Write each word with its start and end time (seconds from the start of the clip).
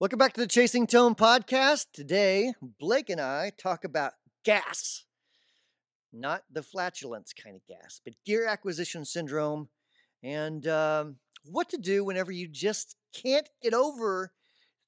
Welcome 0.00 0.18
back 0.18 0.32
to 0.32 0.40
the 0.40 0.46
Chasing 0.46 0.86
Tone 0.86 1.14
podcast. 1.14 1.88
Today, 1.92 2.54
Blake 2.78 3.10
and 3.10 3.20
I 3.20 3.52
talk 3.58 3.84
about 3.84 4.14
gas. 4.46 5.04
Not 6.10 6.42
the 6.50 6.62
flatulence 6.62 7.34
kind 7.34 7.54
of 7.54 7.60
gas, 7.66 8.00
but 8.02 8.14
gear 8.24 8.46
acquisition 8.46 9.04
syndrome 9.04 9.68
and 10.22 10.66
um, 10.66 11.16
what 11.44 11.68
to 11.68 11.76
do 11.76 12.02
whenever 12.02 12.32
you 12.32 12.48
just 12.48 12.96
can't 13.14 13.46
get 13.62 13.74
over 13.74 14.32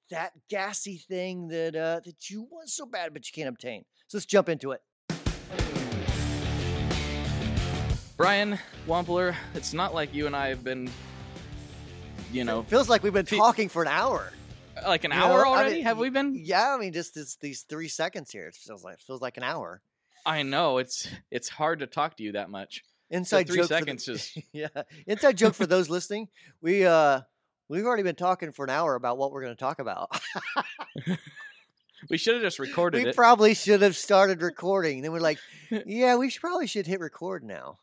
that 0.08 0.32
gassy 0.48 0.96
thing 0.96 1.48
that 1.48 1.76
uh, 1.76 2.00
that 2.06 2.30
you 2.30 2.48
want 2.50 2.70
so 2.70 2.86
bad 2.86 3.12
but 3.12 3.28
you 3.28 3.32
can't 3.34 3.50
obtain. 3.50 3.84
So 4.06 4.16
let's 4.16 4.24
jump 4.24 4.48
into 4.48 4.72
it. 4.72 4.80
Brian 8.16 8.58
Wampler, 8.88 9.34
it's 9.52 9.74
not 9.74 9.92
like 9.92 10.14
you 10.14 10.26
and 10.26 10.34
I 10.34 10.48
have 10.48 10.64
been, 10.64 10.90
you 12.32 12.44
know, 12.44 12.60
It 12.60 12.68
feels 12.68 12.88
like 12.88 13.02
we've 13.02 13.12
been 13.12 13.26
talking 13.26 13.68
for 13.68 13.82
an 13.82 13.88
hour. 13.88 14.32
Like 14.86 15.04
an 15.04 15.10
you 15.12 15.16
hour 15.16 15.44
know? 15.44 15.52
I 15.52 15.58
already. 15.58 15.74
mean, 15.76 15.84
have 15.84 15.98
we 15.98 16.10
been? 16.10 16.34
Yeah, 16.34 16.74
I 16.74 16.78
mean, 16.78 16.92
just 16.92 17.14
this, 17.14 17.36
these 17.36 17.62
three 17.62 17.88
seconds 17.88 18.30
here. 18.30 18.46
It 18.48 18.54
feels 18.54 18.82
like 18.84 19.00
feels 19.00 19.20
like 19.20 19.36
an 19.36 19.42
hour. 19.42 19.80
I 20.24 20.42
know 20.42 20.78
it's 20.78 21.08
it's 21.30 21.48
hard 21.48 21.80
to 21.80 21.86
talk 21.86 22.16
to 22.18 22.22
you 22.22 22.32
that 22.32 22.50
much. 22.50 22.82
Inside 23.10 23.46
three 23.48 23.56
joke. 23.58 23.64
for 23.68 23.74
the- 23.74 23.78
seconds 23.80 24.04
just- 24.06 24.38
yeah. 24.52 24.68
Inside 25.06 25.36
joke 25.36 25.54
for 25.54 25.66
those 25.66 25.90
listening. 25.90 26.28
We 26.60 26.86
uh 26.86 27.20
we've 27.68 27.84
already 27.86 28.02
been 28.04 28.14
talking 28.14 28.52
for 28.52 28.64
an 28.64 28.70
hour 28.70 28.94
about 28.94 29.18
what 29.18 29.32
we're 29.32 29.42
going 29.42 29.54
to 29.54 29.60
talk 29.60 29.78
about. 29.78 30.18
We 32.10 32.18
should 32.18 32.34
have 32.34 32.42
just 32.42 32.58
recorded 32.58 33.04
we 33.04 33.10
it. 33.10 33.16
probably 33.16 33.54
should 33.54 33.80
have 33.82 33.96
started 33.96 34.42
recording. 34.42 35.02
Then 35.02 35.12
we're 35.12 35.20
like, 35.20 35.38
yeah, 35.70 36.16
we 36.16 36.30
should 36.30 36.40
probably 36.40 36.66
should 36.66 36.84
hit 36.86 36.98
record 36.98 37.44
now. 37.44 37.78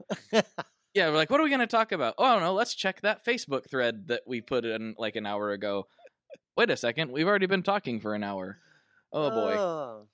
yeah, 0.93 1.09
we're 1.09 1.15
like, 1.15 1.29
what 1.29 1.39
are 1.39 1.43
we 1.43 1.49
going 1.49 1.61
to 1.61 1.67
talk 1.67 1.93
about? 1.93 2.15
Oh, 2.17 2.25
I 2.25 2.33
don't 2.33 2.41
know. 2.41 2.53
Let's 2.53 2.75
check 2.75 2.99
that 3.01 3.23
Facebook 3.25 3.69
thread 3.69 4.07
that 4.09 4.23
we 4.27 4.41
put 4.41 4.65
in 4.65 4.93
like 4.97 5.15
an 5.15 5.25
hour 5.25 5.51
ago. 5.51 5.87
Wait 6.59 6.69
a 6.69 6.75
second, 6.75 7.09
we've 7.09 7.25
already 7.25 7.45
been 7.45 7.63
talking 7.63 8.01
for 8.01 8.13
an 8.15 8.21
hour. 8.21 8.57
Oh 9.13 9.29
boy. 9.29 9.55
Oh. 9.57 10.07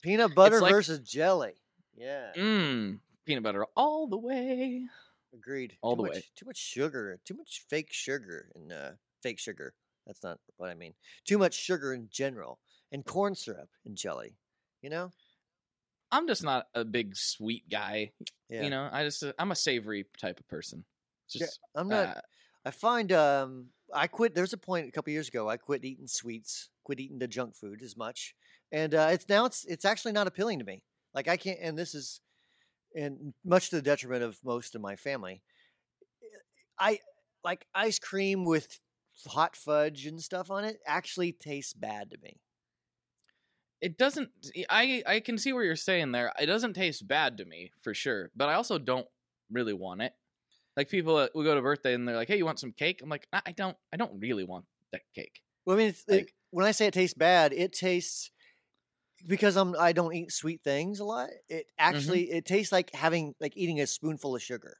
Peanut 0.00 0.34
butter 0.34 0.62
like- 0.62 0.72
versus 0.72 1.00
jelly. 1.00 1.52
Yeah. 1.94 2.32
Mmm, 2.34 3.00
peanut 3.26 3.42
butter 3.42 3.66
all 3.76 4.06
the 4.06 4.16
way. 4.16 4.86
Agreed. 5.34 5.76
all 5.82 5.94
too 5.94 6.04
the 6.04 6.08
much, 6.08 6.14
way. 6.16 6.24
Too 6.36 6.46
much 6.46 6.56
sugar. 6.56 7.20
Too 7.26 7.34
much 7.34 7.66
fake 7.68 7.92
sugar 7.92 8.50
and 8.54 8.72
uh, 8.72 8.90
fake 9.22 9.38
sugar. 9.38 9.74
That's 10.06 10.24
not 10.24 10.38
what 10.56 10.70
I 10.70 10.74
mean. 10.74 10.94
Too 11.26 11.36
much 11.36 11.52
sugar 11.52 11.92
in 11.92 12.08
general 12.10 12.60
and 12.90 13.04
corn 13.04 13.34
syrup 13.34 13.68
and 13.84 13.94
jelly. 13.94 14.38
You 14.80 14.88
know? 14.88 15.10
I'm 16.10 16.26
just 16.26 16.42
not 16.42 16.68
a 16.74 16.82
big 16.82 17.14
sweet 17.14 17.68
guy. 17.68 18.12
Yeah. 18.48 18.62
You 18.62 18.70
know, 18.70 18.88
I 18.90 19.04
just 19.04 19.22
I'm 19.38 19.50
a 19.50 19.54
savory 19.54 20.06
type 20.18 20.40
of 20.40 20.48
person. 20.48 20.86
Yeah, 21.34 21.44
Just 21.44 21.60
I'm 21.74 21.88
not. 21.88 22.16
uh, 22.16 22.20
I 22.64 22.70
find 22.70 23.12
um 23.12 23.66
I 23.94 24.06
quit. 24.06 24.34
There's 24.34 24.52
a 24.52 24.58
point 24.58 24.88
a 24.88 24.92
couple 24.92 25.12
years 25.12 25.28
ago. 25.28 25.48
I 25.48 25.56
quit 25.56 25.84
eating 25.84 26.06
sweets. 26.06 26.70
Quit 26.84 27.00
eating 27.00 27.18
the 27.18 27.28
junk 27.28 27.56
food 27.56 27.82
as 27.82 27.96
much, 27.96 28.34
and 28.72 28.94
uh, 28.94 29.08
it's 29.12 29.28
now 29.28 29.44
it's 29.46 29.64
it's 29.64 29.84
actually 29.84 30.12
not 30.12 30.26
appealing 30.26 30.58
to 30.60 30.64
me. 30.64 30.82
Like 31.14 31.28
I 31.28 31.36
can't. 31.36 31.58
And 31.62 31.78
this 31.78 31.94
is, 31.94 32.20
and 32.94 33.34
much 33.44 33.70
to 33.70 33.76
the 33.76 33.82
detriment 33.82 34.22
of 34.22 34.38
most 34.44 34.74
of 34.74 34.80
my 34.80 34.96
family. 34.96 35.42
I 36.78 37.00
like 37.44 37.66
ice 37.74 37.98
cream 37.98 38.44
with 38.44 38.80
hot 39.26 39.56
fudge 39.56 40.06
and 40.06 40.20
stuff 40.22 40.50
on 40.50 40.64
it. 40.64 40.78
Actually, 40.86 41.32
tastes 41.32 41.72
bad 41.72 42.10
to 42.10 42.18
me. 42.22 42.40
it 43.80 43.96
doesn't 43.96 44.30
i 44.70 45.02
i 45.06 45.20
can 45.20 45.38
see 45.38 45.52
where 45.52 45.64
you're 45.64 45.76
saying 45.76 46.12
there 46.12 46.32
it 46.40 46.46
doesn't 46.46 46.74
taste 46.74 47.06
bad 47.06 47.36
to 47.38 47.44
me 47.44 47.70
for 47.82 47.94
sure 47.94 48.30
but 48.34 48.48
i 48.48 48.54
also 48.54 48.78
don't 48.78 49.06
really 49.50 49.72
want 49.72 50.02
it 50.02 50.12
like 50.78 50.88
people 50.88 51.18
that 51.18 51.34
will 51.34 51.44
go 51.44 51.54
to 51.54 51.62
birthday 51.62 51.94
and 51.94 52.08
they're 52.08 52.16
like 52.16 52.28
hey 52.28 52.38
you 52.38 52.46
want 52.46 52.60
some 52.60 52.72
cake 52.72 53.02
i'm 53.02 53.10
like 53.10 53.28
i 53.34 53.42
I 53.46 53.52
don't 53.52 53.76
i 53.92 53.98
don't 53.98 54.18
really 54.20 54.44
want 54.44 54.66
that 54.92 55.02
cake 55.14 55.42
Well, 55.66 55.76
I 55.76 55.78
mean, 55.78 55.88
it's, 55.88 56.04
it- 56.08 56.30
when 56.50 56.64
I 56.64 56.72
say 56.72 56.86
it 56.86 56.94
tastes 56.94 57.14
bad, 57.14 57.52
it 57.52 57.74
tastes 57.74 58.30
because 59.26 59.56
I'm 59.56 59.76
I 59.78 59.92
don't 59.92 60.14
eat 60.14 60.32
sweet 60.32 60.62
things 60.62 61.00
a 61.00 61.04
lot. 61.04 61.30
It 61.48 61.66
actually 61.78 62.30
it 62.30 62.46
tastes 62.46 62.72
like 62.72 62.94
having 62.94 63.34
like 63.40 63.56
eating 63.56 63.80
a 63.80 63.86
spoonful 63.86 64.36
of 64.36 64.42
sugar. 64.42 64.78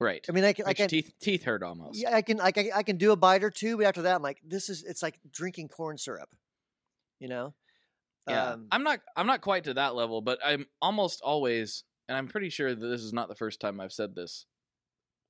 right 0.00 0.28
I 0.28 0.32
mean, 0.32 0.44
I 0.44 0.52
can, 0.52 0.66
I 0.66 0.74
can 0.74 0.88
teeth 0.88 1.12
teeth 1.20 1.44
hurt 1.44 1.62
almost 1.62 2.00
yeah, 2.02 2.14
I 2.14 2.22
can 2.22 2.36
like 2.36 2.58
I, 2.58 2.70
I 2.76 2.82
can 2.82 2.96
do 2.98 3.12
a 3.12 3.16
bite 3.16 3.42
or 3.42 3.50
two, 3.50 3.76
but 3.76 3.86
after 3.86 4.02
that, 4.02 4.14
I'm 4.16 4.22
like, 4.22 4.40
this 4.44 4.68
is 4.68 4.84
it's 4.84 5.02
like 5.02 5.18
drinking 5.30 5.68
corn 5.68 5.98
syrup. 5.98 6.28
You 7.20 7.28
know? 7.28 7.54
yeah 8.26 8.52
Um, 8.52 8.68
i'm 8.70 8.82
not 8.82 9.00
i'm 9.16 9.26
not 9.26 9.40
quite 9.40 9.64
to 9.64 9.74
that 9.74 9.94
level 9.94 10.20
but 10.20 10.38
i'm 10.44 10.66
almost 10.82 11.22
always 11.22 11.84
and 12.08 12.16
i'm 12.18 12.28
pretty 12.28 12.50
sure 12.50 12.74
that 12.74 12.86
this 12.86 13.02
is 13.02 13.12
not 13.12 13.28
the 13.28 13.34
first 13.34 13.60
time 13.60 13.80
i've 13.80 13.92
said 13.92 14.14
this 14.14 14.46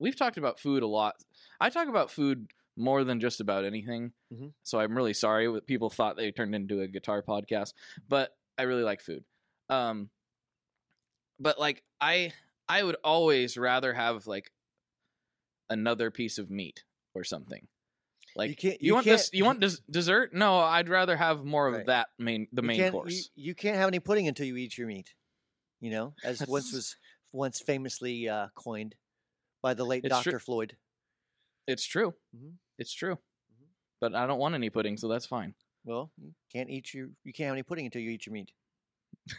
we've 0.01 0.15
talked 0.17 0.37
about 0.37 0.59
food 0.59 0.83
a 0.83 0.87
lot 0.87 1.15
i 1.59 1.69
talk 1.69 1.87
about 1.87 2.11
food 2.11 2.47
more 2.77 3.03
than 3.03 3.19
just 3.19 3.39
about 3.39 3.63
anything 3.65 4.11
Mhm. 4.33 4.51
so 4.63 4.79
i'm 4.79 4.95
really 4.95 5.13
sorry 5.13 5.51
that 5.53 5.67
people 5.67 5.89
thought 5.89 6.17
they 6.17 6.31
turned 6.31 6.55
into 6.55 6.81
a 6.81 6.87
guitar 6.87 7.21
podcast 7.21 7.73
but 8.09 8.35
i 8.57 8.63
really 8.63 8.83
like 8.83 9.01
food 9.01 9.23
um 9.69 10.09
but 11.39 11.59
like 11.59 11.83
i 11.99 12.33
i 12.67 12.81
would 12.83 12.97
always 13.03 13.57
rather 13.57 13.93
have 13.93 14.27
like 14.27 14.51
another 15.69 16.11
piece 16.11 16.37
of 16.37 16.49
meat 16.49 16.83
or 17.13 17.23
something 17.23 17.67
like 18.35 18.57
can't- 18.57 18.81
you, 18.81 18.87
you 18.87 18.93
want 18.93 19.05
this 19.05 19.29
can't- 19.29 19.37
you 19.37 19.45
want 19.45 19.59
des- 19.59 19.81
dessert 19.89 20.33
no 20.33 20.57
i'd 20.59 20.89
rather 20.89 21.15
have 21.17 21.43
more 21.45 21.67
of 21.67 21.73
Right. 21.75 21.85
that 21.87 22.07
main 22.17 22.47
the 22.51 22.61
you 22.61 22.67
main 22.67 22.91
course 22.91 23.29
You, 23.35 23.49
you 23.49 23.55
can't 23.55 23.77
have 23.77 23.87
any 23.87 23.99
pudding 23.99 24.27
until 24.27 24.45
you 24.45 24.55
eat 24.57 24.77
your 24.77 24.87
meat. 24.87 25.13
You 25.81 25.89
know, 25.89 26.13
as 26.23 26.39
once 26.47 26.71
was 26.73 26.95
once 27.33 27.59
famously 27.59 28.29
uh, 28.29 28.47
coined 28.55 28.93
by 29.61 29.73
the 29.73 29.85
late 29.85 30.03
It's 30.05 30.13
Dr. 30.23 30.39
Floyd. 30.39 30.75
It's 31.67 31.85
true. 31.85 32.13
Mhm. 32.35 32.53
It's 32.77 32.93
true. 32.93 33.15
Mhm. 33.15 33.67
But 33.99 34.15
I 34.15 34.25
don't 34.27 34.39
want 34.39 34.55
any 34.55 34.69
pudding, 34.69 34.97
so 34.97 35.07
that's 35.07 35.25
fine. 35.25 35.53
Well, 35.83 36.11
you 36.17 36.33
can't 36.51 36.69
eat 36.69 36.93
your 36.93 37.09
you 37.23 37.33
can't 37.33 37.47
have 37.47 37.53
any 37.55 37.63
pudding 37.63 37.85
until 37.85 38.01
you 38.01 38.11
eat 38.11 38.25
your 38.25 38.33
meat. 38.33 38.51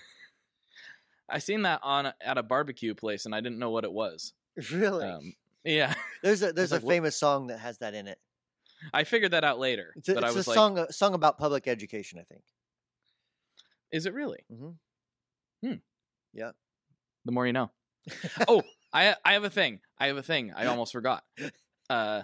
I 1.29 1.39
seen 1.39 1.63
that 1.63 1.81
on 1.83 2.07
a- 2.07 2.15
at 2.21 2.37
a 2.39 2.43
barbecue 2.43 2.95
place, 2.95 3.25
and 3.27 3.35
I 3.35 3.41
didn't 3.41 3.59
know 3.59 3.71
what 3.71 3.85
it 3.85 3.93
was. 3.93 4.33
Really? 4.71 5.07
Um, 5.07 5.35
yeah, 5.65 5.95
there's 6.23 6.43
a 6.43 6.53
there's 6.53 6.73
a 6.73 6.77
like, 6.77 6.85
what- 6.85 6.93
famous 6.93 7.17
song 7.17 7.47
that 7.49 7.59
has 7.59 7.79
that 7.79 7.95
in 7.95 8.07
it. 8.09 8.19
I 8.93 9.05
figured 9.05 9.31
that 9.31 9.45
out 9.45 9.59
later. 9.61 9.93
It's 9.97 10.09
a, 10.09 10.15
but 10.15 10.25
I 10.25 10.29
it's 10.29 10.47
a 10.47 10.51
like, 10.51 10.55
song 10.57 10.79
a 10.79 10.93
song 10.93 11.15
about 11.15 11.39
public 11.39 11.69
education, 11.69 12.19
I 12.19 12.25
think. 12.25 12.43
"Is 13.93 14.07
it 14.07 14.15
really?" 14.15 14.45
Mm-hmm. 14.53 15.75
yeah 16.33 16.51
The 17.25 17.33
more 17.33 17.47
you 17.47 17.53
know. 17.53 17.71
oh, 18.49 18.63
I 18.93 19.15
I 19.25 19.35
have 19.35 19.45
a 19.45 19.51
thing. 19.51 19.81
I 20.03 20.09
have 20.09 20.17
a 20.17 20.23
thing. 20.23 20.53
I 20.55 20.67
almost 20.67 20.93
forgot. 20.93 21.25
Uh, 21.91 22.23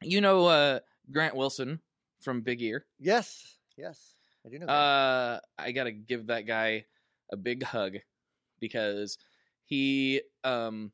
you 0.00 0.22
know 0.22 0.46
uh, 0.46 0.78
Grant 1.10 1.34
Wilson 1.34 1.80
from 2.20 2.40
Big 2.40 2.62
Ear. 2.62 2.86
Yes, 2.98 3.58
yes, 3.76 4.14
I 4.46 4.48
do 4.48 4.60
know. 4.60 4.66
Uh, 4.66 5.40
I 5.58 5.72
gotta 5.72 5.90
give 5.90 6.28
that 6.28 6.46
guy 6.46 6.86
a 7.30 7.36
big 7.36 7.64
hug 7.64 7.96
because 8.60 9.18
he 9.64 10.22
um 10.42 10.92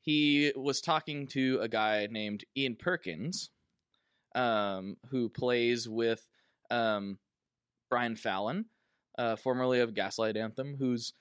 he 0.00 0.50
was 0.56 0.80
talking 0.80 1.28
to 1.28 1.60
a 1.60 1.68
guy 1.68 2.08
named 2.10 2.44
Ian 2.56 2.74
Perkins, 2.74 3.50
um, 4.34 4.96
who 5.10 5.28
plays 5.28 5.88
with 5.88 6.26
um 6.72 7.18
Brian 7.90 8.16
Fallon, 8.16 8.64
uh, 9.18 9.36
formerly 9.36 9.80
of 9.80 9.94
Gaslight 9.94 10.36
Anthem, 10.36 10.74
who's 10.76 11.12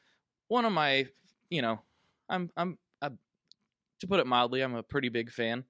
one 0.48 0.66
of 0.66 0.72
my 0.72 1.06
you 1.52 1.62
know 1.62 1.82
I'm 2.28 2.50
I'm 2.58 2.80
to 4.04 4.08
put 4.08 4.20
it 4.20 4.28
mildly 4.28 4.62
I'm 4.62 4.76
a 4.76 4.84
pretty 4.84 5.10
big 5.10 5.32
fan 5.32 5.64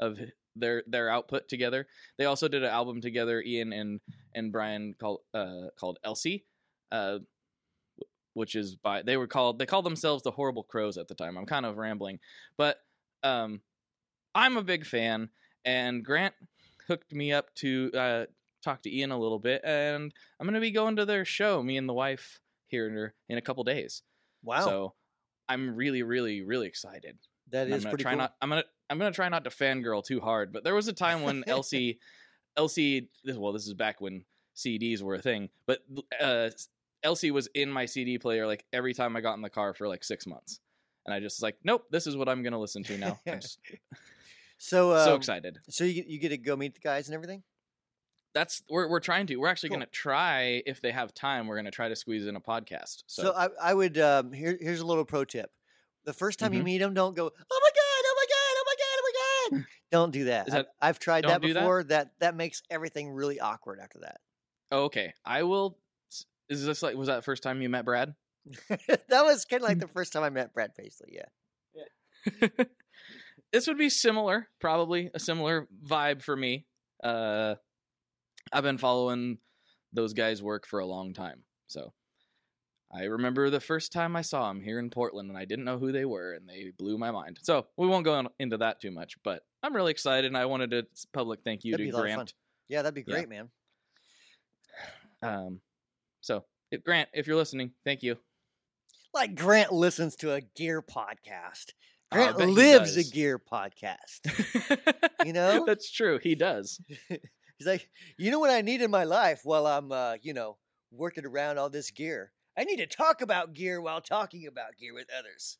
of 0.00 0.18
their 0.56 0.82
their 0.86 1.10
output 1.10 1.48
together. 1.48 1.86
They 2.18 2.24
also 2.24 2.48
did 2.48 2.62
an 2.62 2.70
album 2.70 3.00
together, 3.00 3.42
Ian 3.42 3.72
and 3.72 4.00
and 4.34 4.50
Brian 4.50 4.94
called 4.98 5.20
uh 5.34 5.68
called 5.78 5.98
Elsie, 6.02 6.44
uh, 6.90 7.18
which 8.32 8.54
is 8.54 8.74
by 8.76 9.02
they 9.02 9.16
were 9.16 9.26
called 9.26 9.58
they 9.58 9.66
called 9.66 9.84
themselves 9.84 10.22
the 10.22 10.30
Horrible 10.30 10.64
Crows 10.64 10.96
at 10.96 11.08
the 11.08 11.14
time. 11.14 11.36
I'm 11.36 11.46
kind 11.46 11.66
of 11.66 11.76
rambling, 11.76 12.20
but 12.56 12.78
um, 13.22 13.60
I'm 14.34 14.56
a 14.56 14.62
big 14.62 14.86
fan, 14.86 15.28
and 15.64 16.04
Grant 16.04 16.34
hooked 16.88 17.12
me 17.12 17.32
up 17.32 17.54
to 17.56 17.90
uh, 17.94 18.24
talk 18.62 18.82
to 18.82 18.94
Ian 18.94 19.10
a 19.10 19.18
little 19.18 19.38
bit, 19.38 19.60
and 19.62 20.12
I'm 20.40 20.46
gonna 20.46 20.60
be 20.60 20.70
going 20.70 20.96
to 20.96 21.04
their 21.04 21.24
show, 21.24 21.62
me 21.62 21.76
and 21.76 21.88
the 21.88 21.94
wife 21.94 22.40
here 22.68 22.88
in, 22.88 23.10
in 23.28 23.38
a 23.38 23.42
couple 23.42 23.62
days. 23.62 24.02
wow, 24.42 24.64
So 24.64 24.94
I'm 25.48 25.76
really, 25.76 26.02
really, 26.02 26.42
really 26.42 26.66
excited. 26.66 27.18
That 27.50 27.68
is 27.68 27.84
pretty 27.84 28.02
try 28.02 28.12
cool. 28.12 28.18
not. 28.18 28.34
I'm 28.40 28.48
gonna. 28.48 28.64
I'm 28.90 28.98
gonna 28.98 29.12
try 29.12 29.28
not 29.28 29.44
to 29.44 29.50
fangirl 29.50 30.04
too 30.04 30.20
hard. 30.20 30.52
But 30.52 30.64
there 30.64 30.74
was 30.74 30.88
a 30.88 30.92
time 30.92 31.22
when 31.22 31.44
Elsie 31.48 31.98
Elsie 32.56 33.08
well, 33.24 33.52
this 33.52 33.66
is 33.66 33.74
back 33.74 34.00
when 34.00 34.24
CDs 34.56 35.02
were 35.02 35.14
a 35.14 35.22
thing. 35.22 35.48
But 35.66 35.80
uh, 36.20 36.50
Elsie 37.02 37.30
was 37.30 37.48
in 37.54 37.70
my 37.70 37.86
CD 37.86 38.18
player 38.18 38.46
like 38.46 38.64
every 38.72 38.94
time 38.94 39.16
I 39.16 39.20
got 39.20 39.34
in 39.34 39.42
the 39.42 39.50
car 39.50 39.74
for 39.74 39.88
like 39.88 40.04
six 40.04 40.26
months, 40.26 40.60
and 41.06 41.14
I 41.14 41.20
just 41.20 41.38
was 41.38 41.42
like, 41.42 41.56
nope, 41.64 41.84
this 41.90 42.06
is 42.06 42.16
what 42.16 42.28
I'm 42.28 42.42
gonna 42.42 42.60
listen 42.60 42.82
to 42.84 42.98
now. 42.98 43.18
Just 43.26 43.58
so 44.58 44.92
um, 44.96 45.04
so 45.04 45.14
excited. 45.16 45.58
So 45.68 45.84
you 45.84 45.94
get, 45.94 46.06
you 46.06 46.18
get 46.18 46.28
to 46.30 46.38
go 46.38 46.56
meet 46.56 46.74
the 46.74 46.80
guys 46.80 47.08
and 47.08 47.14
everything. 47.14 47.42
That's 48.34 48.62
we're 48.68 48.88
we're 48.88 49.00
trying 49.00 49.26
to. 49.28 49.36
We're 49.36 49.48
actually 49.48 49.68
Cool. 49.70 49.76
gonna 49.78 49.86
try 49.86 50.62
if 50.66 50.80
they 50.80 50.90
have 50.92 51.14
time. 51.14 51.46
We're 51.46 51.56
gonna 51.56 51.70
try 51.70 51.88
to 51.88 51.96
squeeze 51.96 52.26
in 52.26 52.34
a 52.36 52.40
podcast. 52.40 53.04
So, 53.06 53.22
So, 53.24 53.32
I, 53.34 53.48
I 53.62 53.74
would 53.74 53.96
um, 53.98 54.32
here 54.32 54.58
here's 54.60 54.80
a 54.80 54.86
little 54.86 55.04
pro 55.04 55.24
tip. 55.24 55.50
The 56.04 56.12
first 56.12 56.38
time 56.38 56.52
you 56.52 56.60
Mhm. 56.60 56.64
meet 56.64 56.78
them, 56.78 56.94
don't 56.94 57.14
go, 57.14 57.24
oh 57.24 57.30
my 57.62 57.70
god, 57.70 58.04
oh 58.06 58.14
my 58.16 58.26
god, 58.28 58.54
oh 58.56 58.64
my 58.66 58.74
god, 58.78 58.98
oh 58.98 59.50
my 59.52 59.58
god. 59.58 59.66
Don't 59.90 60.10
do 60.10 60.24
that. 60.24 60.46
That- 60.48 60.66
I've 60.80 60.98
tried 60.98 61.24
that 61.24 61.40
do 61.40 61.52
that? 61.54 61.60
before. 61.60 61.84
That? 61.84 62.10
that 62.20 62.34
makes 62.34 62.62
everything 62.70 63.10
really 63.10 63.40
awkward 63.40 63.80
after 63.80 64.00
that. 64.00 64.20
Oh, 64.70 64.84
okay, 64.84 65.14
I 65.24 65.42
will. 65.44 65.78
Is 66.48 66.64
this 66.64 66.82
like 66.82 66.96
was 66.96 67.08
that 67.08 67.16
the 67.16 67.22
first 67.22 67.42
time 67.42 67.62
you 67.62 67.68
met 67.70 67.84
Brad? 67.84 68.14
that 68.68 69.24
was 69.24 69.44
kind 69.46 69.62
of 69.62 69.68
like 69.68 69.78
the 69.78 69.88
first 69.88 70.12
time 70.12 70.22
I 70.22 70.30
met 70.30 70.52
Brad 70.52 70.74
Paisley. 70.74 71.18
Yeah. 71.18 72.48
this 73.52 73.66
would 73.66 73.78
be 73.78 73.88
similar, 73.88 74.48
probably 74.60 75.10
a 75.14 75.18
similar 75.18 75.68
vibe 75.86 76.22
for 76.22 76.36
me. 76.36 76.66
Uh, 77.02 77.54
I've 78.52 78.62
been 78.62 78.78
following 78.78 79.38
those 79.92 80.12
guys' 80.12 80.42
work 80.42 80.66
for 80.66 80.80
a 80.80 80.86
long 80.86 81.14
time, 81.14 81.44
so 81.66 81.92
I 82.94 83.04
remember 83.04 83.50
the 83.50 83.60
first 83.60 83.92
time 83.92 84.14
I 84.14 84.22
saw 84.22 84.48
them 84.48 84.60
here 84.62 84.78
in 84.78 84.88
Portland, 84.90 85.28
and 85.28 85.36
I 85.38 85.44
didn't 85.44 85.64
know 85.64 85.78
who 85.78 85.90
they 85.90 86.04
were, 86.04 86.32
and 86.34 86.48
they 86.48 86.70
blew 86.78 86.96
my 86.96 87.10
mind. 87.10 87.38
So 87.42 87.66
we 87.76 87.88
won't 87.88 88.04
go 88.04 88.14
on- 88.14 88.28
into 88.38 88.56
that 88.58 88.80
too 88.80 88.90
much, 88.92 89.16
but 89.24 89.44
I'm 89.62 89.74
really 89.74 89.90
excited, 89.90 90.26
and 90.26 90.36
I 90.36 90.44
wanted 90.46 90.70
to 90.70 90.86
public 91.12 91.40
thank 91.44 91.64
you 91.64 91.72
That'd 91.72 91.86
to 91.86 91.90
be 91.90 91.94
a 91.94 91.96
lot 91.96 92.04
of 92.04 92.10
fun. 92.10 92.16
Grant. 92.18 92.34
Yeah, 92.68 92.82
that'd 92.82 92.94
be 92.94 93.04
Yeah. 93.06 93.14
great, 93.16 93.28
man. 93.28 93.50
Um, 95.22 95.60
so 96.20 96.44
if 96.70 96.84
Grant, 96.84 97.08
if 97.14 97.26
you're 97.26 97.36
listening, 97.36 97.72
thank 97.84 98.02
you. 98.02 98.16
Like 99.12 99.34
Grant 99.34 99.72
listens 99.72 100.16
to 100.16 100.32
a 100.32 100.40
gear 100.40 100.82
podcast. 100.82 101.72
Oh, 102.12 102.16
Grant 102.16 102.38
lives 102.50 102.96
a 102.96 103.04
gear 103.04 103.38
podcast. 103.38 104.20
You 105.24 105.32
know? 105.32 105.64
that's 105.64 105.90
true. 105.90 106.18
He 106.22 106.34
does. 106.34 106.78
He's 107.08 107.66
like, 107.66 107.88
you 108.18 108.30
know 108.30 108.40
what 108.40 108.50
I 108.50 108.60
need 108.60 108.82
in 108.82 108.90
my 108.90 109.04
life 109.04 109.40
while 109.42 109.66
I'm, 109.66 109.90
uh, 109.90 110.16
you 110.20 110.34
know, 110.34 110.58
working 110.92 111.24
around 111.24 111.58
all 111.58 111.70
this 111.70 111.90
gear. 111.90 112.30
I 112.56 112.64
need 112.64 112.76
to 112.76 112.86
talk 112.86 113.20
about 113.20 113.52
gear 113.54 113.80
while 113.80 114.00
talking 114.00 114.46
about 114.46 114.76
gear 114.78 114.94
with 114.94 115.08
others. 115.18 115.58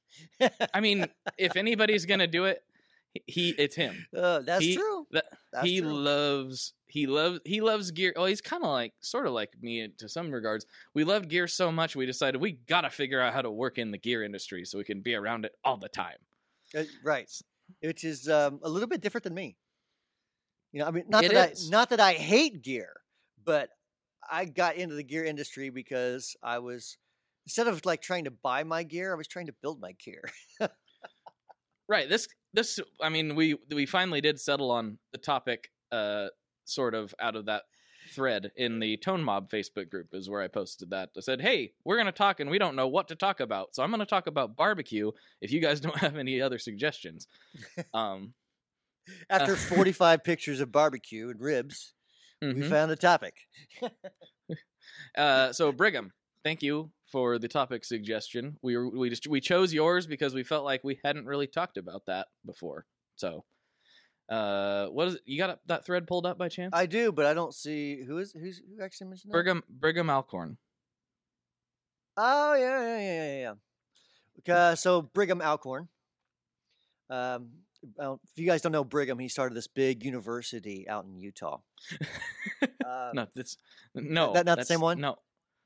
I 0.72 0.80
mean, 0.80 1.06
if 1.38 1.56
anybody's 1.56 2.06
gonna 2.06 2.26
do 2.26 2.44
it, 2.44 2.62
he 3.26 3.50
it's 3.58 3.74
him. 3.76 4.06
Uh, 4.16 4.40
that's 4.40 4.64
He- 4.64 4.76
true. 4.76 5.06
that- 5.12 5.26
That's 5.52 5.66
he 5.66 5.80
true. 5.80 5.92
loves 5.92 6.72
he 6.86 7.06
loves 7.06 7.40
he 7.44 7.60
loves 7.60 7.90
gear. 7.90 8.12
Well, 8.16 8.26
he's 8.26 8.40
kind 8.40 8.62
of 8.64 8.70
like 8.70 8.92
sort 9.00 9.26
of 9.26 9.32
like 9.32 9.50
me 9.60 9.88
to 9.98 10.08
some 10.08 10.30
regards. 10.30 10.66
We 10.94 11.04
love 11.04 11.28
gear 11.28 11.46
so 11.48 11.70
much 11.72 11.94
we 11.96 12.06
decided 12.06 12.40
we 12.40 12.52
gotta 12.52 12.90
figure 12.90 13.20
out 13.20 13.32
how 13.34 13.42
to 13.42 13.50
work 13.50 13.78
in 13.78 13.90
the 13.90 13.98
gear 13.98 14.22
industry 14.22 14.64
so 14.64 14.78
we 14.78 14.84
can 14.84 15.00
be 15.00 15.14
around 15.14 15.44
it 15.44 15.52
all 15.64 15.76
the 15.76 15.88
time. 15.88 16.18
Uh, 16.76 16.82
right, 17.04 17.30
which 17.82 18.02
is 18.04 18.28
um, 18.28 18.58
a 18.62 18.68
little 18.68 18.88
bit 18.88 19.00
different 19.00 19.22
than 19.24 19.34
me. 19.34 19.56
You 20.72 20.80
know, 20.80 20.86
I 20.86 20.90
mean, 20.90 21.04
not 21.08 21.24
It 21.24 21.32
that 21.32 21.52
is. 21.52 21.68
I 21.68 21.70
not 21.70 21.90
that 21.90 22.00
I 22.00 22.14
hate 22.14 22.62
gear, 22.62 22.90
but 23.44 23.70
I 24.30 24.44
got 24.44 24.76
into 24.76 24.94
the 24.94 25.02
gear 25.02 25.24
industry 25.24 25.70
because 25.70 26.36
I 26.42 26.58
was 26.58 26.96
instead 27.46 27.68
of 27.68 27.84
like 27.84 28.02
trying 28.02 28.24
to 28.24 28.30
buy 28.30 28.64
my 28.64 28.82
gear, 28.82 29.12
I 29.12 29.16
was 29.16 29.28
trying 29.28 29.46
to 29.46 29.54
build 29.60 29.80
my 29.80 29.92
gear. 29.92 30.22
Right. 31.88 32.08
This 32.08 32.28
this 32.52 32.80
I 33.00 33.08
mean 33.08 33.34
we 33.34 33.56
we 33.72 33.86
finally 33.86 34.20
did 34.20 34.40
settle 34.40 34.70
on 34.70 34.98
the 35.12 35.18
topic 35.18 35.70
uh 35.92 36.28
sort 36.64 36.94
of 36.94 37.14
out 37.20 37.36
of 37.36 37.46
that 37.46 37.64
thread 38.14 38.52
in 38.56 38.80
the 38.80 38.96
Tone 38.98 39.22
Mob 39.22 39.50
Facebook 39.50 39.90
group 39.90 40.08
is 40.12 40.28
where 40.28 40.42
I 40.42 40.48
posted 40.48 40.90
that. 40.90 41.10
I 41.16 41.20
said, 41.20 41.40
"Hey, 41.40 41.72
we're 41.84 41.96
going 41.96 42.06
to 42.06 42.12
talk 42.12 42.40
and 42.40 42.50
we 42.50 42.58
don't 42.58 42.76
know 42.76 42.88
what 42.88 43.08
to 43.08 43.14
talk 43.14 43.40
about. 43.40 43.74
So 43.74 43.82
I'm 43.82 43.90
going 43.90 44.00
to 44.00 44.06
talk 44.06 44.26
about 44.26 44.56
barbecue 44.56 45.10
if 45.40 45.52
you 45.52 45.60
guys 45.60 45.80
don't 45.82 45.98
have 45.98 46.16
any 46.16 46.40
other 46.40 46.58
suggestions." 46.58 47.26
Um 47.94 48.34
After 49.28 49.56
45 49.76 50.24
pictures 50.24 50.60
of 50.60 50.72
barbecue 50.72 51.28
and 51.28 51.40
ribs, 51.40 51.92
we 52.52 52.62
mhm. 52.62 52.70
found 52.70 52.90
a 52.90 52.96
topic. 52.96 53.34
Uh, 55.16 55.52
so 55.52 55.72
Brigham, 55.72 56.12
thank 56.44 56.62
you 56.62 56.90
for 57.10 57.38
the 57.38 57.48
topic 57.48 57.84
suggestion. 57.84 58.58
We 58.62 58.76
we 58.76 59.08
just 59.08 59.26
we 59.26 59.40
chose 59.40 59.72
yours 59.72 60.06
because 60.06 60.34
we 60.34 60.42
felt 60.42 60.64
like 60.64 60.84
we 60.84 60.98
hadn't 61.04 61.26
really 61.26 61.46
talked 61.46 61.76
about 61.76 62.06
that 62.06 62.26
before. 62.44 62.84
So, 63.16 63.44
uh, 64.28 64.86
what 64.88 65.08
is 65.08 65.14
it? 65.14 65.22
You 65.24 65.38
got 65.38 65.60
that 65.66 65.86
thread 65.86 66.06
pulled 66.06 66.26
up 66.26 66.36
by 66.36 66.48
chance? 66.48 66.72
I 66.74 66.86
do, 66.86 67.12
but 67.12 67.26
I 67.26 67.34
don't 67.34 67.54
see 67.54 68.02
who 68.02 68.18
is 68.18 68.32
who's 68.32 68.60
who 68.76 68.82
actually 68.82 69.08
mentioned 69.08 69.32
that. 69.32 69.36
Brigham 69.36 69.62
Brigham 69.68 70.10
Alcorn. 70.10 70.58
Oh 72.16 72.54
yeah, 72.54 72.82
yeah, 72.82 72.98
yeah, 72.98 73.24
yeah, 73.24 73.54
yeah. 74.46 74.54
Uh, 74.54 74.74
so 74.74 75.02
Brigham 75.02 75.40
Alcorn. 75.40 75.88
Um, 77.10 77.50
well, 77.96 78.20
if 78.24 78.30
you 78.38 78.46
guys 78.46 78.62
don't 78.62 78.72
know 78.72 78.84
Brigham, 78.84 79.18
he 79.18 79.28
started 79.28 79.54
this 79.54 79.66
big 79.68 80.04
university 80.04 80.88
out 80.88 81.04
in 81.04 81.16
Utah. 81.18 81.58
Uh, 82.84 83.10
no, 83.14 83.26
that's 83.34 83.56
no. 83.94 84.32
that 84.34 84.44
not 84.46 84.58
the 84.58 84.64
same 84.64 84.80
one? 84.80 85.00
No, 85.00 85.16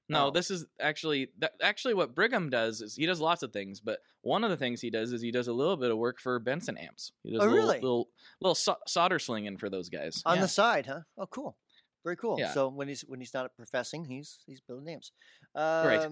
no. 0.09 0.26
Oh. 0.26 0.31
This 0.31 0.50
is 0.50 0.67
actually 0.81 1.29
that, 1.38 1.53
actually 1.61 1.94
what 1.94 2.15
Brigham 2.15 2.49
does 2.49 2.81
is 2.81 2.94
he 2.97 3.06
does 3.06 3.20
lots 3.20 3.43
of 3.43 3.53
things, 3.53 3.81
but 3.81 3.99
one 4.23 4.44
of 4.44 4.50
the 4.50 4.56
things 4.56 4.81
he 4.81 4.88
does 4.91 5.12
is 5.12 5.20
he 5.20 5.31
does 5.31 5.49
a 5.49 5.53
little 5.53 5.76
bit 5.76 5.91
of 5.91 5.99
work 5.99 6.20
for 6.20 6.38
Benson 6.38 6.76
amps. 6.76 7.12
He 7.23 7.32
does 7.32 7.41
Oh, 7.41 7.44
a 7.44 7.47
little, 7.47 7.56
really? 7.56 7.81
little 7.81 8.09
little 8.41 8.55
so- 8.55 8.79
solder 8.87 9.19
slinging 9.19 9.56
for 9.59 9.69
those 9.69 9.88
guys 9.88 10.23
on 10.25 10.37
Yeah. 10.37 10.43
the 10.43 10.49
side, 10.49 10.87
huh? 10.87 11.00
Oh, 11.17 11.26
cool. 11.26 11.56
Very 12.05 12.17
cool. 12.17 12.37
Yeah. 12.38 12.53
So 12.53 12.69
when 12.69 12.88
he's 12.88 13.03
when 13.03 13.21
he's 13.21 13.35
not 13.35 13.55
professing, 13.56 14.05
he's 14.05 14.38
he's 14.47 14.61
building 14.61 14.93
amps. 14.94 15.12
Right. 15.55 16.09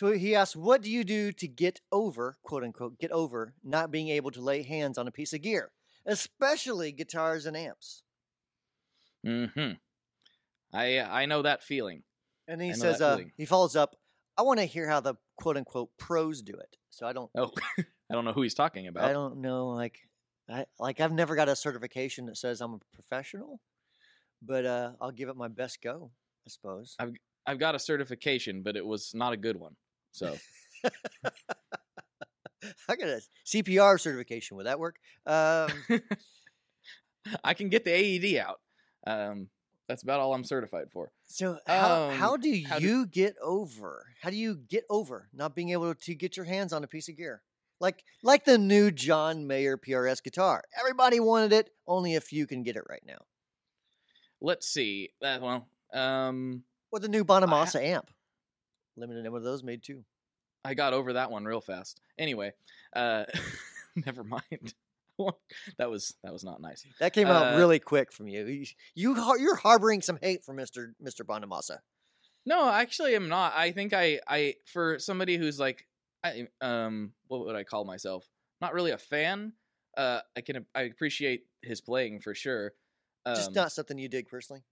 So 0.00 0.12
he 0.12 0.34
asks, 0.34 0.56
"What 0.56 0.80
do 0.80 0.90
you 0.90 1.04
do 1.04 1.30
to 1.30 1.46
get 1.46 1.82
over, 1.92 2.38
quote 2.42 2.64
unquote, 2.64 2.98
get 2.98 3.10
over 3.10 3.52
not 3.62 3.90
being 3.90 4.08
able 4.08 4.30
to 4.30 4.40
lay 4.40 4.62
hands 4.62 4.96
on 4.96 5.06
a 5.06 5.10
piece 5.10 5.34
of 5.34 5.42
gear, 5.42 5.72
especially 6.06 6.90
guitars 6.90 7.44
and 7.44 7.54
amps?" 7.54 8.02
Mm-hmm. 9.26 9.72
I 10.72 11.00
I 11.00 11.26
know 11.26 11.42
that 11.42 11.62
feeling. 11.62 12.04
And 12.48 12.62
he 12.62 12.72
says, 12.72 13.02
uh, 13.02 13.18
he 13.36 13.44
follows 13.44 13.76
up, 13.76 13.94
"I 14.38 14.42
want 14.42 14.58
to 14.60 14.64
hear 14.64 14.88
how 14.88 15.00
the 15.00 15.16
quote 15.36 15.58
unquote 15.58 15.90
pros 15.98 16.40
do 16.40 16.54
it." 16.54 16.78
So 16.88 17.06
I 17.06 17.12
don't, 17.12 17.30
Oh, 17.34 17.52
I 17.78 18.14
don't 18.14 18.24
know 18.24 18.32
who 18.32 18.40
he's 18.40 18.54
talking 18.54 18.86
about. 18.86 19.04
I 19.04 19.12
don't 19.12 19.42
know, 19.42 19.68
like, 19.68 19.98
I 20.48 20.64
like 20.78 21.00
I've 21.00 21.12
never 21.12 21.36
got 21.36 21.50
a 21.50 21.54
certification 21.54 22.24
that 22.24 22.38
says 22.38 22.62
I'm 22.62 22.72
a 22.72 22.80
professional, 22.94 23.60
but 24.40 24.64
uh, 24.64 24.92
I'll 24.98 25.12
give 25.12 25.28
it 25.28 25.36
my 25.36 25.48
best 25.48 25.82
go, 25.82 26.10
I 26.46 26.48
suppose. 26.48 26.96
I've 26.98 27.12
I've 27.44 27.58
got 27.58 27.74
a 27.74 27.78
certification, 27.78 28.62
but 28.62 28.78
it 28.78 28.86
was 28.86 29.12
not 29.14 29.34
a 29.34 29.36
good 29.36 29.58
one. 29.58 29.76
So 30.12 30.36
I 32.88 32.96
got 32.96 33.08
a 33.08 33.20
CPR 33.46 33.98
certification. 33.98 34.56
Would 34.56 34.66
that 34.66 34.78
work? 34.78 34.96
Um, 35.26 35.68
I 37.44 37.54
can 37.54 37.68
get 37.68 37.84
the 37.84 37.92
AED 37.92 38.38
out. 38.44 38.60
Um, 39.06 39.48
that's 39.88 40.02
about 40.02 40.20
all 40.20 40.34
I'm 40.34 40.44
certified 40.44 40.90
for. 40.92 41.10
so 41.26 41.58
how, 41.66 42.08
Um, 42.10 42.14
how 42.16 42.36
do 42.36 42.62
how 42.68 42.78
do- 42.78 42.86
you 42.86 43.06
get 43.06 43.34
over? 43.42 44.06
How 44.20 44.30
do 44.30 44.36
you 44.36 44.54
get 44.56 44.84
over 44.90 45.28
not 45.32 45.54
being 45.54 45.70
able 45.70 45.94
to 45.94 46.14
get 46.14 46.36
your 46.36 46.44
hands 46.46 46.72
on 46.72 46.84
a 46.84 46.86
piece 46.86 47.08
of 47.08 47.16
gear? 47.16 47.42
Like 47.80 48.04
like 48.22 48.44
the 48.44 48.58
new 48.58 48.90
John 48.90 49.46
Mayer 49.46 49.78
PRS 49.78 50.22
guitar. 50.22 50.62
Everybody 50.78 51.18
wanted 51.18 51.52
it. 51.52 51.70
Only 51.86 52.14
a 52.14 52.20
few 52.20 52.46
can 52.46 52.62
get 52.62 52.76
it 52.76 52.84
right 52.90 53.02
now. 53.06 53.18
Let's 54.40 54.68
see. 54.68 55.10
Uh, 55.22 55.38
well, 55.40 55.66
um, 55.92 56.62
Or 56.92 57.00
the 57.00 57.08
new 57.08 57.24
Bonamassa 57.24 57.82
amp. 57.82 58.10
Limited 58.96 59.24
number 59.24 59.38
of 59.38 59.44
those 59.44 59.62
made 59.62 59.82
too. 59.82 60.04
I 60.64 60.74
got 60.74 60.92
over 60.92 61.14
that 61.14 61.30
one 61.30 61.44
real 61.44 61.60
fast. 61.60 62.00
Anyway, 62.18 62.52
uh, 62.94 63.24
never 64.06 64.24
mind. 64.24 64.74
that 65.78 65.90
was 65.90 66.14
that 66.22 66.32
was 66.32 66.44
not 66.44 66.60
nice. 66.60 66.84
That 66.98 67.12
came 67.12 67.26
out 67.28 67.54
Uh, 67.54 67.58
really 67.58 67.78
quick 67.78 68.12
from 68.12 68.28
you. 68.28 68.44
You, 68.46 68.66
you 68.94 69.14
har- 69.14 69.38
you're 69.38 69.56
harboring 69.56 70.00
some 70.02 70.18
hate 70.20 70.44
for 70.44 70.52
Mister 70.54 70.94
Mister 71.00 71.24
Bonamassa. 71.24 71.78
No, 72.46 72.70
actually, 72.70 73.14
I'm 73.14 73.28
not. 73.28 73.52
I 73.54 73.70
think 73.72 73.92
I, 73.92 74.18
I, 74.26 74.54
for 74.64 74.98
somebody 74.98 75.36
who's 75.36 75.60
like, 75.60 75.86
I, 76.24 76.48
um, 76.62 77.12
what 77.28 77.44
would 77.44 77.54
I 77.54 77.64
call 77.64 77.84
myself? 77.84 78.26
Not 78.62 78.72
really 78.72 78.92
a 78.92 78.98
fan. 78.98 79.52
Uh, 79.94 80.20
I 80.34 80.40
can, 80.40 80.64
I 80.74 80.82
appreciate 80.82 81.42
his 81.60 81.82
playing 81.82 82.20
for 82.20 82.34
sure. 82.34 82.72
Um, 83.26 83.34
Just 83.36 83.54
not 83.54 83.72
something 83.72 83.98
you 83.98 84.08
dig 84.08 84.26
personally. 84.28 84.62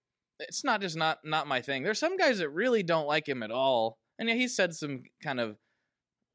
it's 0.40 0.64
not 0.64 0.80
just 0.80 0.96
not 0.96 1.18
not 1.24 1.46
my 1.46 1.60
thing. 1.60 1.82
There's 1.82 1.98
some 1.98 2.16
guys 2.16 2.38
that 2.38 2.48
really 2.48 2.82
don't 2.82 3.06
like 3.06 3.28
him 3.28 3.42
at 3.42 3.50
all, 3.50 3.98
and 4.18 4.28
yeah, 4.30 4.34
he 4.34 4.48
said 4.48 4.74
some 4.74 5.02
kind 5.22 5.38
of 5.38 5.58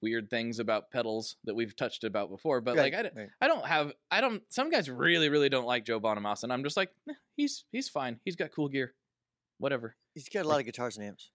weird 0.04 0.30
things 0.30 0.60
about 0.60 0.92
pedals 0.92 1.38
that 1.46 1.56
we've 1.56 1.76
touched 1.76 2.04
about 2.04 2.30
before. 2.30 2.62
But 2.62 2.76
like, 2.76 2.94
I, 2.94 3.02
don't- 3.04 3.16
right. 3.16 3.30
I 3.42 3.48
don't 3.48 3.66
have, 3.66 3.94
I 4.12 4.22
don't. 4.22 4.44
Some 4.50 4.70
guys 4.70 4.90
really, 4.90 5.30
really 5.30 5.50
don't 5.50 5.66
like 5.66 5.86
Joe 5.86 6.00
Bonamassa, 6.00 6.44
and 6.44 6.54
I'm 6.54 6.64
just 6.64 6.78
like, 6.78 6.92
"Eh, 7.10 7.14
he's 7.36 7.66
he's 7.72 7.90
fine. 7.90 8.20
He's 8.26 8.36
got 8.36 8.52
cool 8.52 8.68
gear, 8.70 8.94
whatever. 9.58 9.96
he's 10.14 10.30
got 10.30 10.46
a 10.46 10.48
lot 10.48 10.60
of 10.60 10.66
guitars 10.66 10.98
and 10.98 11.08
amps. 11.08 11.32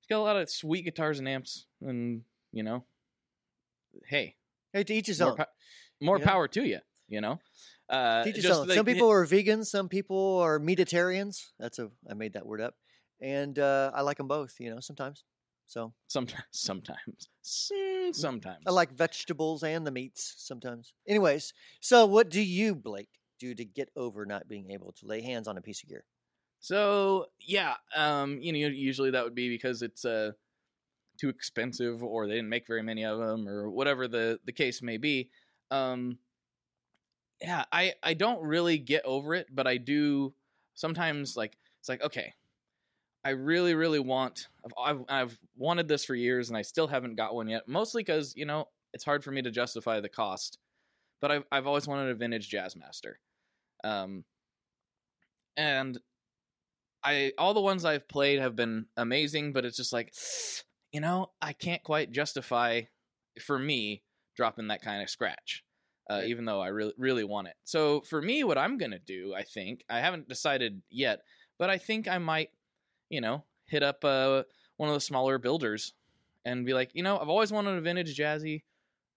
He's 0.00 0.08
got 0.08 0.18
a 0.20 0.24
lot 0.26 0.36
of 0.36 0.50
sweet 0.50 0.82
guitars 0.84 1.18
and 1.20 1.28
amps, 1.28 1.66
and 1.80 2.22
you 2.52 2.62
know, 2.64 2.84
hey, 4.06 4.36
Hey, 4.72 4.84
to 4.84 4.94
each 4.94 5.06
his 5.06 5.20
more, 5.20 5.30
own. 5.30 5.36
po- 5.36 5.44
more 6.00 6.18
know? 6.18 6.24
power 6.24 6.48
to 6.48 6.64
you. 6.66 6.80
You 7.08 7.20
know, 7.20 7.38
uh, 7.88 8.24
To 8.24 8.28
each 8.30 8.36
his 8.36 8.44
just 8.44 8.60
own. 8.62 8.68
like- 8.68 8.76
some 8.76 8.84
people 8.86 9.08
are 9.10 9.24
vegans. 9.26 9.66
Some 9.66 9.88
people 9.88 10.38
are 10.40 10.58
meatitarians. 10.58 11.50
That's 11.58 11.78
a 11.78 11.90
I 12.10 12.14
made 12.14 12.32
that 12.32 12.44
word 12.46 12.60
up, 12.60 12.74
and 13.20 13.58
uh, 13.58 13.92
I 13.94 14.00
like 14.02 14.16
them 14.18 14.26
both. 14.28 14.56
You 14.58 14.70
know, 14.70 14.80
sometimes. 14.80 15.22
So 15.66 15.92
sometimes, 16.06 16.44
sometimes, 16.50 17.28
sometimes. 17.42 18.62
I 18.66 18.70
like 18.70 18.92
vegetables 18.92 19.62
and 19.62 19.86
the 19.86 19.90
meats 19.90 20.34
sometimes. 20.38 20.92
Anyways, 21.06 21.52
so 21.80 22.06
what 22.06 22.30
do 22.30 22.40
you, 22.40 22.74
Blake, 22.74 23.08
do 23.38 23.54
to 23.54 23.64
get 23.64 23.90
over 23.96 24.24
not 24.24 24.48
being 24.48 24.70
able 24.70 24.92
to 24.92 25.06
lay 25.06 25.20
hands 25.20 25.48
on 25.48 25.58
a 25.58 25.62
piece 25.62 25.82
of 25.82 25.88
gear? 25.88 26.04
So 26.60 27.26
yeah, 27.40 27.74
um, 27.94 28.40
you 28.40 28.52
know, 28.52 28.58
usually 28.58 29.10
that 29.10 29.24
would 29.24 29.34
be 29.34 29.48
because 29.48 29.82
it's 29.82 30.04
uh 30.04 30.32
too 31.18 31.28
expensive, 31.28 32.02
or 32.02 32.26
they 32.26 32.34
didn't 32.34 32.48
make 32.48 32.66
very 32.66 32.82
many 32.82 33.04
of 33.04 33.18
them, 33.18 33.48
or 33.48 33.70
whatever 33.70 34.08
the 34.08 34.38
the 34.44 34.52
case 34.52 34.82
may 34.82 34.96
be. 34.96 35.30
Um, 35.70 36.18
yeah, 37.40 37.64
I 37.72 37.94
I 38.02 38.14
don't 38.14 38.42
really 38.42 38.78
get 38.78 39.04
over 39.04 39.34
it, 39.34 39.48
but 39.52 39.66
I 39.66 39.76
do 39.76 40.34
sometimes 40.74 41.36
like 41.36 41.56
it's 41.80 41.88
like 41.88 42.02
okay, 42.02 42.32
I 43.26 43.30
really 43.30 43.74
really 43.74 43.98
want 43.98 44.46
I've 44.80 45.02
I've 45.08 45.36
wanted 45.56 45.88
this 45.88 46.04
for 46.04 46.14
years 46.14 46.48
and 46.48 46.56
I 46.56 46.62
still 46.62 46.86
haven't 46.86 47.16
got 47.16 47.34
one 47.34 47.48
yet. 47.48 47.66
Mostly 47.66 48.04
because 48.04 48.32
you 48.36 48.46
know 48.46 48.68
it's 48.94 49.02
hard 49.02 49.24
for 49.24 49.32
me 49.32 49.42
to 49.42 49.50
justify 49.50 49.98
the 49.98 50.08
cost, 50.08 50.58
but 51.20 51.32
I've 51.32 51.42
I've 51.50 51.66
always 51.66 51.88
wanted 51.88 52.10
a 52.10 52.14
vintage 52.14 52.48
Jazzmaster, 52.48 53.14
um, 53.82 54.24
and 55.56 55.98
I 57.02 57.32
all 57.36 57.52
the 57.52 57.60
ones 57.60 57.84
I've 57.84 58.06
played 58.06 58.38
have 58.38 58.54
been 58.54 58.86
amazing, 58.96 59.52
but 59.52 59.64
it's 59.64 59.76
just 59.76 59.92
like 59.92 60.14
you 60.92 61.00
know 61.00 61.32
I 61.42 61.52
can't 61.52 61.82
quite 61.82 62.12
justify 62.12 62.82
for 63.44 63.58
me 63.58 64.04
dropping 64.36 64.68
that 64.68 64.82
kind 64.82 65.02
of 65.02 65.10
scratch 65.10 65.64
uh, 66.08 66.22
even 66.24 66.44
though 66.44 66.60
I 66.60 66.68
really 66.68 66.94
really 66.96 67.24
want 67.24 67.48
it. 67.48 67.54
So 67.64 68.02
for 68.02 68.22
me, 68.22 68.44
what 68.44 68.58
I'm 68.58 68.78
gonna 68.78 68.98
do, 68.98 69.34
I 69.34 69.42
think 69.42 69.84
I 69.90 69.98
haven't 69.98 70.28
decided 70.28 70.82
yet, 70.90 71.22
but 71.58 71.70
I 71.70 71.78
think 71.78 72.08
I 72.08 72.18
might, 72.18 72.50
you 73.08 73.20
know, 73.20 73.44
hit 73.66 73.82
up 73.82 74.04
uh, 74.04 74.42
one 74.76 74.88
of 74.88 74.94
the 74.94 75.00
smaller 75.00 75.38
builders 75.38 75.94
and 76.44 76.64
be 76.64 76.74
like, 76.74 76.90
you 76.94 77.02
know, 77.02 77.18
I've 77.18 77.28
always 77.28 77.52
wanted 77.52 77.76
a 77.76 77.80
vintage 77.80 78.16
jazzy. 78.16 78.62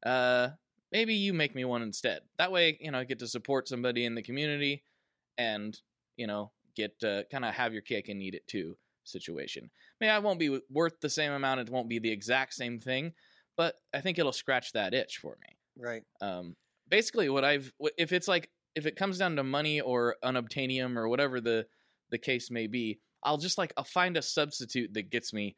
Uh, 0.05 0.49
maybe 0.91 1.13
you 1.13 1.33
make 1.33 1.55
me 1.55 1.65
one 1.65 1.81
instead. 1.81 2.21
That 2.37 2.51
way, 2.51 2.77
you 2.79 2.91
know, 2.91 2.99
I 2.99 3.03
get 3.03 3.19
to 3.19 3.27
support 3.27 3.67
somebody 3.67 4.05
in 4.05 4.15
the 4.15 4.21
community, 4.21 4.83
and 5.37 5.79
you 6.17 6.27
know, 6.27 6.51
get 6.75 6.95
uh, 7.03 7.23
kind 7.31 7.45
of 7.45 7.53
have 7.53 7.73
your 7.73 7.81
cake 7.81 8.09
and 8.09 8.21
eat 8.21 8.35
it 8.35 8.47
too 8.47 8.77
situation. 9.03 9.69
Maybe 9.99 10.09
I 10.09 10.19
won't 10.19 10.39
be 10.39 10.59
worth 10.69 10.99
the 11.01 11.09
same 11.09 11.31
amount. 11.31 11.61
It 11.61 11.69
won't 11.69 11.89
be 11.89 11.99
the 11.99 12.11
exact 12.11 12.53
same 12.53 12.79
thing, 12.79 13.13
but 13.57 13.75
I 13.93 14.01
think 14.01 14.19
it'll 14.19 14.31
scratch 14.31 14.73
that 14.73 14.93
itch 14.93 15.17
for 15.17 15.37
me. 15.41 15.57
Right. 15.77 16.03
Um, 16.21 16.55
basically 16.89 17.29
what 17.29 17.45
I've 17.45 17.71
if 17.97 18.11
it's 18.11 18.27
like 18.27 18.49
if 18.75 18.85
it 18.85 18.95
comes 18.95 19.17
down 19.17 19.35
to 19.35 19.43
money 19.43 19.81
or 19.81 20.15
unobtainium 20.23 20.97
or 20.97 21.07
whatever 21.07 21.39
the 21.39 21.65
the 22.11 22.17
case 22.17 22.49
may 22.49 22.67
be, 22.67 22.99
I'll 23.23 23.37
just 23.37 23.57
like 23.57 23.73
I'll 23.77 23.83
find 23.83 24.17
a 24.17 24.21
substitute 24.21 24.93
that 24.93 25.09
gets 25.09 25.33
me, 25.33 25.55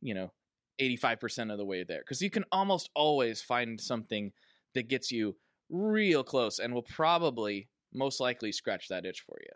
you 0.00 0.14
know, 0.14 0.32
85% 0.80 1.52
of 1.52 1.58
the 1.58 1.64
way 1.64 1.84
there 1.84 2.02
cuz 2.04 2.22
you 2.22 2.30
can 2.30 2.44
almost 2.50 2.88
always 2.94 3.42
find 3.42 3.80
something 3.80 4.32
that 4.74 4.88
gets 4.88 5.10
you 5.10 5.36
real 5.68 6.24
close 6.24 6.58
and 6.58 6.72
will 6.72 6.82
probably 6.82 7.68
most 7.92 8.20
likely 8.20 8.52
scratch 8.52 8.88
that 8.88 9.04
itch 9.04 9.20
for 9.20 9.38
you. 9.40 9.52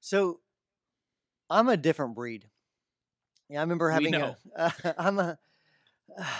So 0.00 0.40
I'm 1.48 1.68
a 1.68 1.76
different 1.76 2.14
breed. 2.14 2.48
Yeah, 3.48 3.58
I 3.58 3.62
remember 3.62 3.90
having 3.90 4.14
a 4.14 4.36
uh, 4.56 4.70
I'm 4.98 5.18
a 5.18 5.38
uh, 6.18 6.24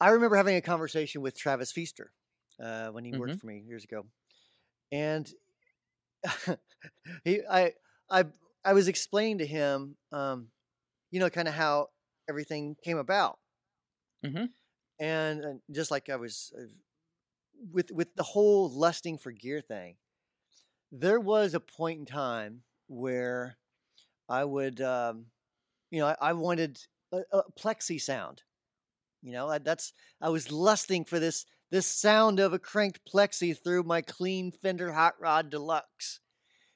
I 0.00 0.10
remember 0.10 0.36
having 0.36 0.56
a 0.56 0.60
conversation 0.60 1.22
with 1.22 1.36
Travis 1.36 1.72
Feaster 1.72 2.12
uh, 2.62 2.88
when 2.88 3.04
he 3.04 3.12
worked 3.12 3.32
mm-hmm. 3.32 3.38
for 3.38 3.46
me 3.46 3.64
years 3.66 3.82
ago, 3.82 4.06
and 4.92 5.28
he, 7.24 7.40
I, 7.50 7.72
I, 8.10 8.24
I 8.64 8.72
was 8.72 8.88
explaining 8.88 9.38
to 9.38 9.46
him, 9.46 9.96
um, 10.12 10.48
you 11.10 11.20
know, 11.20 11.30
kind 11.30 11.48
of 11.48 11.54
how 11.54 11.88
everything 12.28 12.76
came 12.84 12.98
about, 12.98 13.38
mm-hmm. 14.24 14.46
and, 14.98 15.44
and, 15.44 15.60
just 15.70 15.90
like 15.90 16.08
I 16.08 16.16
was 16.16 16.52
uh, 16.58 16.66
with 17.72 17.90
with 17.90 18.14
the 18.14 18.22
whole 18.22 18.70
lusting 18.70 19.18
for 19.18 19.32
gear 19.32 19.60
thing, 19.60 19.96
there 20.92 21.20
was 21.20 21.54
a 21.54 21.60
point 21.60 22.00
in 22.00 22.06
time 22.06 22.62
where 22.88 23.56
I 24.28 24.44
would, 24.44 24.80
um, 24.80 25.26
you 25.90 26.00
know, 26.00 26.06
I, 26.06 26.16
I 26.20 26.32
wanted 26.34 26.78
a, 27.12 27.20
a 27.32 27.42
plexi 27.58 28.00
sound. 28.00 28.42
You 29.22 29.32
know, 29.32 29.48
I, 29.48 29.58
that's 29.58 29.92
I 30.20 30.28
was 30.28 30.52
lusting 30.52 31.04
for 31.04 31.18
this 31.18 31.44
this 31.70 31.86
sound 31.86 32.40
of 32.40 32.52
a 32.52 32.58
cranked 32.58 33.00
plexi 33.12 33.56
through 33.56 33.82
my 33.82 34.00
clean 34.00 34.52
Fender 34.52 34.92
Hot 34.92 35.14
Rod 35.20 35.50
Deluxe, 35.50 36.20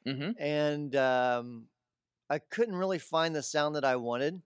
mm-hmm. 0.07 0.31
and 0.43 0.97
um, 0.97 1.67
I 2.29 2.39
couldn't 2.39 2.77
really 2.77 2.99
find 2.99 3.35
the 3.35 3.43
sound 3.43 3.77
that 3.77 3.85
I 3.85 3.97
wanted. 3.97 4.43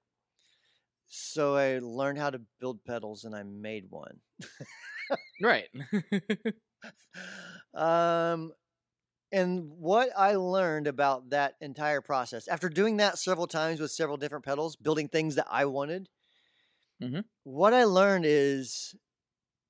So 1.09 1.55
I 1.55 1.79
learned 1.79 2.19
how 2.19 2.31
to 2.31 2.41
build 2.61 2.85
pedals, 2.85 3.25
and 3.25 3.35
I 3.35 3.45
made 3.45 3.87
one. 3.91 4.19
right. 5.41 5.69
um, 7.75 8.53
and 9.31 9.71
what 9.71 10.11
I 10.17 10.35
learned 10.35 10.89
about 10.89 11.31
that 11.31 11.55
entire 11.61 12.01
process 12.01 12.49
after 12.49 12.69
doing 12.69 12.97
that 12.97 13.19
several 13.19 13.47
times 13.47 13.81
with 13.81 13.93
several 13.93 14.17
different 14.17 14.45
pedals, 14.45 14.77
building 14.77 15.09
things 15.09 15.37
that 15.37 15.47
I 15.51 15.67
wanted, 15.67 16.09
Mm-hmm. 17.03 17.21
What 17.45 17.75
I 17.75 17.85
learned 17.85 18.25
is, 18.27 18.95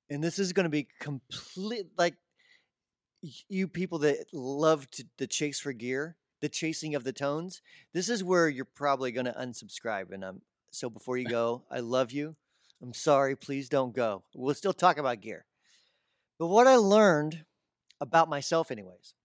and 0.09 0.23
this 0.23 0.39
is 0.39 0.53
going 0.53 0.63
to 0.65 0.69
be 0.69 0.87
complete 0.99 1.87
like 1.97 2.15
you 3.49 3.67
people 3.67 3.99
that 3.99 4.27
love 4.33 4.89
to, 4.91 5.05
the 5.17 5.27
chase 5.27 5.59
for 5.59 5.73
gear, 5.73 6.15
the 6.41 6.49
chasing 6.49 6.95
of 6.95 7.03
the 7.03 7.13
tones. 7.13 7.61
This 7.93 8.09
is 8.09 8.23
where 8.23 8.47
you're 8.49 8.65
probably 8.65 9.11
going 9.11 9.25
to 9.25 9.33
unsubscribe. 9.33 10.11
And 10.11 10.23
I'm 10.23 10.41
so 10.71 10.89
before 10.89 11.17
you 11.17 11.27
go, 11.29 11.63
I 11.71 11.79
love 11.79 12.11
you. 12.11 12.35
I'm 12.81 12.93
sorry. 12.93 13.35
Please 13.35 13.69
don't 13.69 13.95
go. 13.95 14.23
We'll 14.35 14.53
still 14.53 14.73
talk 14.73 14.97
about 14.97 15.21
gear. 15.21 15.45
But 16.39 16.47
what 16.47 16.67
I 16.67 16.75
learned 16.75 17.45
about 17.99 18.29
myself, 18.29 18.69
anyways, 18.69 19.15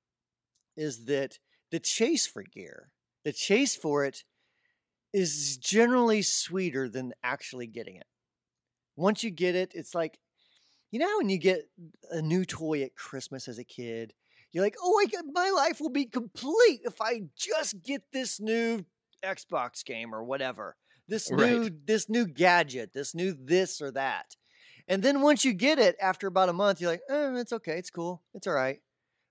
is 0.77 1.05
that 1.05 1.39
the 1.71 1.81
chase 1.81 2.27
for 2.27 2.43
gear, 2.43 2.89
the 3.25 3.33
chase 3.33 3.77
for 3.77 4.05
it 4.05 4.25
is 5.13 5.59
generally 5.59 6.23
sweeter 6.23 6.89
than 6.89 7.13
actually 7.23 7.67
getting 7.67 7.97
it. 7.97 8.07
Once 8.97 9.23
you 9.23 9.31
get 9.31 9.55
it, 9.55 9.73
it's 9.75 9.95
like, 9.95 10.19
you 10.93 10.99
know, 10.99 11.17
when 11.19 11.31
you 11.31 11.39
get 11.39 11.69
a 12.11 12.23
new 12.23 12.45
toy 12.45 12.83
at 12.83 12.95
Christmas 12.95 13.49
as 13.49 13.59
a 13.59 13.65
kid, 13.65 14.13
you're 14.53 14.63
like, 14.63 14.77
oh, 14.81 15.03
I, 15.03 15.23
my 15.33 15.51
life 15.51 15.81
will 15.81 15.91
be 15.91 16.05
complete 16.05 16.83
if 16.85 17.01
I 17.01 17.23
just 17.35 17.83
get 17.83 18.03
this 18.13 18.39
new 18.39 18.85
Xbox 19.25 19.85
game 19.85 20.15
or 20.15 20.23
whatever. 20.23 20.77
This 21.09 21.31
new 21.31 21.71
this 21.85 22.09
new 22.09 22.27
gadget, 22.27 22.93
this 22.93 23.15
new 23.15 23.37
this 23.39 23.81
or 23.81 23.91
that. 23.93 24.37
And 24.87 25.03
then 25.03 25.21
once 25.21 25.45
you 25.45 25.53
get 25.53 25.79
it 25.79 25.97
after 26.01 26.27
about 26.27 26.49
a 26.49 26.53
month, 26.53 26.81
you're 26.81 26.91
like, 26.91 27.03
eh, 27.09 27.33
it's 27.37 27.53
okay, 27.53 27.79
it's 27.79 27.91
cool, 27.91 28.23
it's 28.35 28.47
all 28.47 28.53
right. 28.53 28.79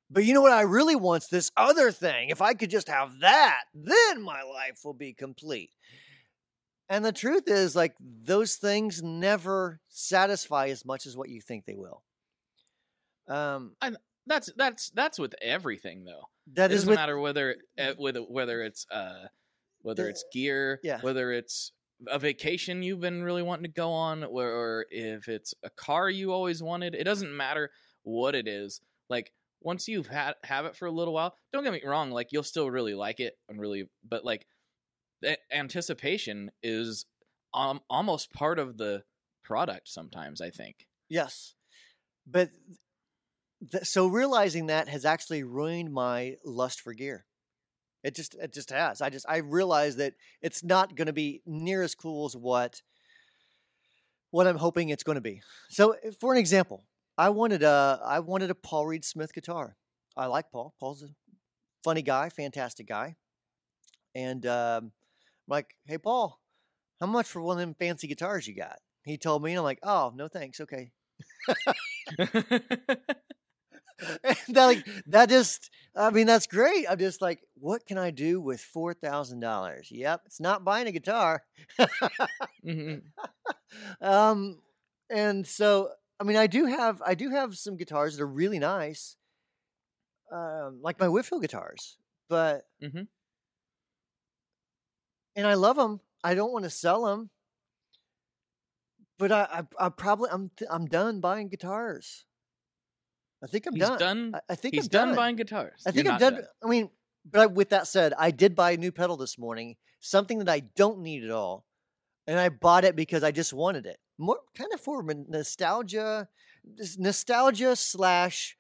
But 0.10 0.26
you 0.26 0.34
know 0.34 0.42
what 0.42 0.52
I 0.52 0.62
really 0.62 0.96
want's 0.96 1.28
this 1.28 1.52
other 1.56 1.92
thing. 1.92 2.30
If 2.30 2.42
I 2.42 2.54
could 2.54 2.70
just 2.70 2.90
have 2.90 3.20
that, 3.22 3.62
then 3.74 4.22
my 4.22 4.42
life 4.44 4.82
will 4.84 4.94
be 4.94 5.14
complete. 5.14 5.72
And 6.92 7.06
the 7.06 7.14
truth 7.14 7.48
is, 7.48 7.74
like, 7.74 7.96
those 8.00 8.56
things 8.56 9.02
never 9.02 9.80
satisfy 9.88 10.68
as 10.68 10.84
much 10.84 11.06
as 11.06 11.16
what 11.16 11.30
you 11.30 11.40
think 11.40 11.64
they 11.66 11.74
will. 11.74 12.04
Um, 13.30 13.78
and 13.82 13.96
that's 14.28 14.52
that's 14.58 14.90
that's 14.90 15.18
with 15.18 15.34
everything, 15.42 16.04
though. 16.04 16.24
That 16.54 16.70
it 16.70 16.76
doesn't 16.76 16.90
with, 16.90 16.98
matter 16.98 17.18
whether 17.18 17.56
eh, 17.78 17.94
whether 17.98 18.20
whether 18.20 18.62
it's 18.62 18.86
uh 18.92 19.28
whether 19.84 20.04
the, 20.04 20.10
it's 20.10 20.26
gear, 20.34 20.82
yeah. 20.84 21.00
whether 21.00 21.32
it's 21.32 21.72
a 22.08 22.20
vacation 22.20 22.84
you've 22.84 23.00
been 23.00 23.24
really 23.24 23.42
wanting 23.42 23.64
to 23.64 23.72
go 23.72 23.94
on, 23.94 24.26
or 24.26 24.86
if 24.92 25.30
it's 25.30 25.54
a 25.64 25.70
car 25.70 26.10
you 26.10 26.34
always 26.34 26.62
wanted. 26.62 26.94
It 26.94 27.06
doesn't 27.06 27.36
matter 27.36 27.72
what 28.04 28.36
it 28.36 28.50
is. 28.50 28.82
Like 29.10 29.32
once 29.62 29.88
you've 29.88 30.08
had 30.08 30.34
have 30.44 30.66
it 30.66 30.76
for 30.76 30.88
a 30.88 30.92
little 30.92 31.14
while, 31.14 31.36
don't 31.54 31.64
get 31.64 31.72
me 31.72 31.82
wrong, 31.86 32.12
like 32.12 32.34
you'll 32.34 32.44
still 32.44 32.70
really 32.70 32.96
like 32.96 33.22
it 33.22 33.38
and 33.48 33.62
really, 33.62 33.88
but 34.04 34.26
like 34.26 34.46
anticipation 35.52 36.52
is 36.64 37.06
um, 37.54 37.82
almost 37.90 38.34
part 38.34 38.60
of 38.60 38.78
the 38.78 39.04
product. 39.44 39.88
Sometimes 39.88 40.42
I 40.42 40.50
think. 40.50 40.88
Yes, 41.10 41.56
but 42.26 42.50
th- 43.72 43.86
so 43.86 44.08
realizing 44.08 44.68
that 44.68 44.88
has 44.88 45.06
actually 45.06 45.44
ruined 45.44 45.94
my 45.94 46.38
lust 46.46 46.82
for 46.82 46.94
gear. 46.94 47.26
It 48.04 48.16
just 48.16 48.36
it 48.36 48.54
just 48.54 48.72
has. 48.72 49.02
I 49.02 49.10
just 49.10 49.26
I 49.30 49.38
realize 49.38 49.98
that 49.98 50.14
it's 50.42 50.64
not 50.64 50.96
going 50.96 51.06
to 51.08 51.14
be 51.14 51.42
near 51.46 51.84
as 51.84 51.94
cool 51.94 52.26
as 52.26 52.36
what 52.36 52.82
what 54.32 54.48
I'm 54.48 54.58
hoping 54.58 54.90
it's 54.90 55.04
going 55.04 55.18
to 55.18 55.22
be. 55.22 55.42
So, 55.70 55.96
for 56.20 56.34
an 56.34 56.40
example, 56.40 56.86
I 57.18 57.30
wanted 57.30 57.62
a 57.62 58.00
I 58.04 58.20
wanted 58.20 58.50
a 58.50 58.56
Paul 58.56 58.88
Reed 58.88 59.06
Smith 59.06 59.34
guitar. 59.34 59.76
I 60.18 60.26
like 60.26 60.52
Paul. 60.52 60.74
Paul's 60.80 61.04
a 61.04 61.10
funny 61.84 62.02
guy, 62.02 62.30
fantastic 62.30 62.88
guy. 62.88 63.16
And 64.16 64.46
um, 64.46 64.92
like, 65.52 65.76
hey 65.86 65.98
Paul, 66.00 66.40
how 67.00 67.06
much 67.06 67.28
for 67.28 67.42
one 67.42 67.58
of 67.58 67.62
them 67.62 67.76
fancy 67.78 68.08
guitars 68.08 68.48
you 68.48 68.56
got? 68.56 68.80
He 69.04 69.18
told 69.18 69.44
me, 69.44 69.52
and 69.52 69.60
I'm 69.60 69.64
like, 69.64 69.80
oh 69.84 70.12
no 70.16 70.28
thanks, 70.28 70.60
okay. 70.62 70.92
that 74.50 74.66
like 74.66 74.86
that 75.08 75.30
just 75.30 75.70
I 75.96 76.10
mean 76.10 76.28
that's 76.28 76.48
great. 76.48 76.86
I'm 76.90 76.98
just 76.98 77.22
like, 77.22 77.40
what 77.56 77.86
can 77.86 77.98
I 77.98 78.12
do 78.12 78.40
with 78.40 78.62
four 78.62 78.94
thousand 78.94 79.40
dollars? 79.40 79.90
Yep, 79.92 80.22
it's 80.26 80.40
not 80.40 80.64
buying 80.64 80.88
a 80.88 80.92
guitar. 80.92 81.44
mm-hmm. 82.66 82.96
Um, 84.02 84.60
and 85.10 85.48
so 85.48 85.92
I 86.20 86.26
mean, 86.26 86.36
I 86.36 86.48
do 86.48 86.66
have 86.66 87.02
I 87.06 87.16
do 87.16 87.30
have 87.30 87.56
some 87.56 87.78
guitars 87.78 88.18
that 88.18 88.24
are 88.24 88.28
really 88.28 88.60
nice, 88.60 89.16
um, 90.30 90.80
like 90.82 91.00
my 91.00 91.08
Whitfield 91.08 91.42
guitars, 91.42 91.96
but 92.28 92.66
mm-hmm. 92.84 93.04
And 95.36 95.48
I 95.48 95.54
love 95.56 95.76
them. 95.76 96.00
I 96.24 96.34
don't 96.36 96.52
want 96.52 96.64
to 96.66 96.70
sell 96.70 97.06
them, 97.06 97.30
but 99.18 99.32
I, 99.32 99.64
I, 99.80 99.86
I 99.86 99.90
probably 99.90 100.30
I'm 100.32 100.52
I'm 100.70 100.86
done 100.86 101.20
buying 101.20 101.50
guitars. 101.50 102.26
I 103.44 103.48
think 103.48 103.66
I'm 103.66 103.74
He's 103.74 103.82
done. 103.88 103.98
done. 104.00 104.32
I, 104.36 104.54
I 104.54 104.56
think 104.56 104.76
He's 104.76 104.86
I'm 104.86 104.90
done, 104.90 105.08
done. 105.10 105.16
buying 105.16 105.36
guitars. 105.36 105.82
I 105.86 105.92
think 105.92 106.06
You're 106.06 106.14
I'm 106.14 106.20
not 106.20 106.34
done. 106.34 106.44
I 106.64 106.68
mean, 106.68 106.90
but 107.30 107.42
I, 107.42 107.46
with 107.48 107.70
that 107.70 107.88
said, 107.88 108.14
I 108.18 108.32
did 108.32 108.56
buy 108.56 108.72
a 108.72 108.78
new 108.78 108.92
pedal 108.92 109.18
this 109.18 109.38
morning, 109.38 109.76
something 110.00 110.40
that 110.40 110.50
I 110.50 110.60
don't 110.76 111.00
need 111.02 111.24
at 111.24 111.32
all, 111.32 111.66
and 112.28 112.40
I 112.40 112.50
bought 112.50 112.84
it 112.86 112.96
because 112.96 113.24
I 113.24 113.32
just 113.32 113.54
wanted 113.54 113.86
it. 113.86 113.98
More 114.20 114.38
kind 114.56 114.72
of 114.74 114.80
for 114.80 115.04
nostalgia, 115.04 116.28
nostalgia 117.00 117.76
slash 117.76 118.56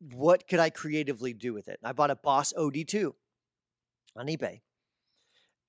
what 0.00 0.48
could 0.48 0.58
I 0.58 0.70
creatively 0.70 1.32
do 1.34 1.52
with 1.52 1.68
it? 1.68 1.78
I 1.84 1.92
bought 1.92 2.10
a 2.10 2.16
Boss 2.16 2.52
OD2 2.56 3.12
on 4.16 4.26
eBay, 4.26 4.60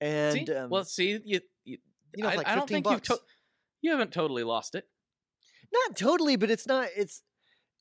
and 0.03 0.33
See? 0.47 0.53
um, 0.53 0.69
well, 0.69 0.83
see, 0.83 1.19
you, 1.23 1.39
you, 1.65 1.77
you 2.15 2.23
know, 2.23 2.29
I, 2.29 2.35
like 2.35 2.47
I 2.47 2.55
don't 2.55 2.67
think 2.67 2.83
bucks. 2.83 3.09
you've 3.09 3.19
to- 3.19 3.25
you 3.81 3.91
haven't 3.91 4.11
totally 4.13 4.43
lost 4.43 4.75
it. 4.75 4.85
not 5.71 5.95
totally, 5.97 6.35
but 6.35 6.49
it's 6.51 6.67
not. 6.67 6.89
It's 6.95 7.21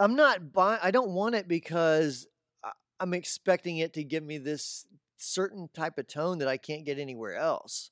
I'm 0.00 0.14
not 0.17 0.52
buying. 0.52 0.81
I 0.83 0.91
don't 0.91 1.11
want 1.11 1.35
it 1.35 1.47
because 1.49 2.26
I- 2.64 2.73
I'm 3.00 3.14
expecting 3.14 3.79
it 3.79 3.93
to 3.95 4.05
give 4.05 4.23
me 4.25 4.38
this 4.38 4.87
certain 5.17 5.69
type 5.75 5.99
of 5.99 6.09
tone 6.09 6.38
that 6.38 6.49
I 6.49 6.57
can't 6.57 6.85
get 6.85 6.99
anywhere 6.99 7.37
else. 7.37 7.91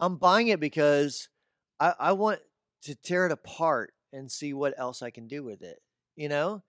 I'm 0.00 0.16
buying 0.16 0.48
it 0.48 0.60
because 0.60 1.28
I, 1.80 1.94
I 1.98 2.12
want 2.12 2.40
to 2.82 2.94
tear 2.94 3.26
it 3.26 3.32
apart 3.32 3.92
and 4.12 4.30
see 4.30 4.52
what 4.52 4.74
else 4.78 5.02
I 5.02 5.10
can 5.10 5.26
do 5.28 5.42
with 5.42 5.62
it. 5.62 5.78
You 6.16 6.28
know, 6.28 6.62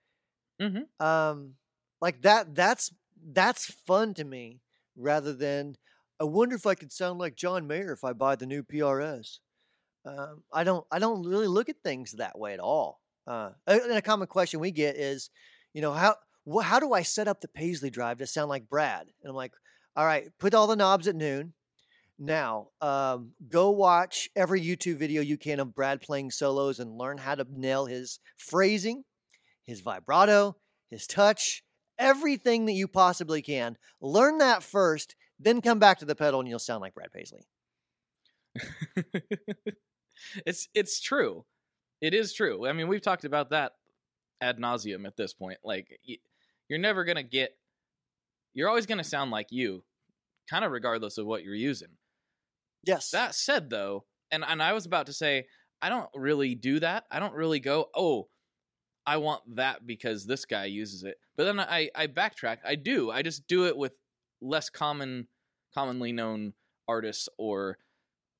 Mhm. 0.62 0.86
um, 1.01 1.56
like 2.01 2.22
that. 2.24 2.56
That's 2.56 2.94
that's 3.34 3.65
fun 3.65 4.13
to 4.15 4.24
me 4.24 4.62
rather 4.96 5.34
than. 5.34 5.75
I 6.20 6.26
wonder 6.26 6.56
if 6.56 6.66
I 6.66 6.76
could 6.76 6.92
sound 6.92 7.20
like 7.20 7.36
John 7.36 7.68
Mayer 7.68 7.94
if 7.94 8.04
I 8.04 8.14
buy 8.14 8.36
the 8.36 8.46
new 8.46 8.64
PRS. 8.64 9.40
Um, 10.06 10.44
I 10.52 10.64
don't. 10.64 10.86
I 10.92 11.00
don't 11.00 11.26
really 11.26 11.48
look 11.48 11.70
at 11.70 11.84
things 11.84 12.14
that 12.14 12.38
way 12.38 12.54
at 12.54 12.60
all. 12.60 13.02
Uh, 13.28 13.52
and 13.68 13.92
a 13.92 14.02
common 14.02 14.28
question 14.28 14.60
we 14.60 14.72
get 14.72 14.96
is, 14.96 15.30
you 15.74 15.82
know, 15.82 15.94
how 15.94 16.16
wh- 16.52 16.64
how 16.64 16.80
do 16.80 16.94
I 16.94 17.04
set 17.04 17.28
up 17.28 17.42
the 17.42 17.48
Paisley 17.48 17.90
drive 17.90 18.18
to 18.20 18.28
sound 18.28 18.50
like 18.50 18.70
Brad? 18.70 19.08
And 19.22 19.30
I'm 19.30 19.36
like, 19.36 19.54
all 19.96 20.06
right, 20.06 20.30
put 20.40 20.54
all 20.54 20.68
the 20.68 20.76
knobs 20.76 21.08
at 21.08 21.16
noon. 21.16 21.54
Now, 22.18 22.68
um, 22.82 23.32
go 23.48 23.70
watch 23.70 24.30
every 24.36 24.62
YouTube 24.62 24.98
video 24.98 25.22
you 25.22 25.38
can 25.38 25.60
of 25.60 25.74
Brad 25.74 26.02
playing 26.02 26.32
solos 26.32 26.80
and 26.80 26.98
learn 26.98 27.18
how 27.18 27.36
to 27.36 27.46
nail 27.50 27.86
his 27.86 28.20
phrasing, 28.38 29.06
his 29.64 29.80
vibrato, 29.80 30.58
his 30.90 31.08
touch, 31.08 31.64
everything 31.98 32.66
that 32.66 32.74
you 32.74 32.90
possibly 32.90 33.42
can. 33.42 33.78
Learn 34.02 34.40
that 34.40 34.64
first, 34.64 35.16
then 35.39 35.62
come 35.62 35.79
back 35.79 36.00
to 36.00 36.05
the 36.05 36.15
pedal, 36.15 36.39
and 36.39 36.50
you'll 36.50 36.60
sound 36.60 36.81
like 36.81 36.93
Brad 36.93 37.12
Paisley. 37.12 37.41
it's 40.46 40.67
it's 40.74 41.00
true. 41.00 41.46
It 42.01 42.13
is 42.13 42.34
true. 42.34 42.67
I 42.67 42.74
mean, 42.74 42.88
we've 42.88 43.01
talked 43.01 43.25
about 43.25 43.51
that 43.51 43.74
ad 44.41 44.58
nauseum 44.58 45.05
at 45.05 45.17
this 45.17 45.34
point. 45.34 45.60
Like, 45.63 46.00
you're 46.67 46.79
never 46.79 47.03
gonna 47.03 47.24
get. 47.24 47.51
You're 48.53 48.69
always 48.69 48.86
gonna 48.86 49.03
sound 49.03 49.31
like 49.31 49.48
you, 49.51 49.84
kind 50.50 50.65
of 50.65 50.72
regardless 50.72 51.17
of 51.17 51.25
what 51.25 51.43
you're 51.43 51.55
using. 51.55 51.89
Yes. 52.84 53.12
That 53.12 53.36
said, 53.36 53.69
though, 53.69 54.05
and 54.31 54.43
and 54.46 54.62
I 54.62 54.74
was 54.74 54.86
about 54.86 55.08
to 55.08 55.13
say, 55.13 55.46
I 55.81 55.89
don't 55.89 56.10
really 56.13 56.55
do 56.55 56.79
that. 56.79 57.05
I 57.12 57.19
don't 57.19 57.34
really 57.34 57.60
go, 57.60 57.89
oh, 57.96 58.27
I 59.05 59.17
want 59.17 59.41
that 59.55 59.88
because 59.88 60.25
this 60.25 60.46
guy 60.46 60.65
uses 60.65 61.03
it. 61.03 61.17
But 61.38 61.46
then 61.46 61.60
I 61.60 61.89
I 61.96 62.08
backtrack. 62.08 62.58
I 62.65 62.75
do. 62.75 63.12
I 63.12 63.22
just 63.22 63.48
do 63.48 63.65
it 63.65 63.77
with 63.77 63.93
less 64.41 64.69
common, 64.69 65.27
commonly 65.74 66.12
known 66.12 66.53
artists 66.88 67.29
or 67.38 67.77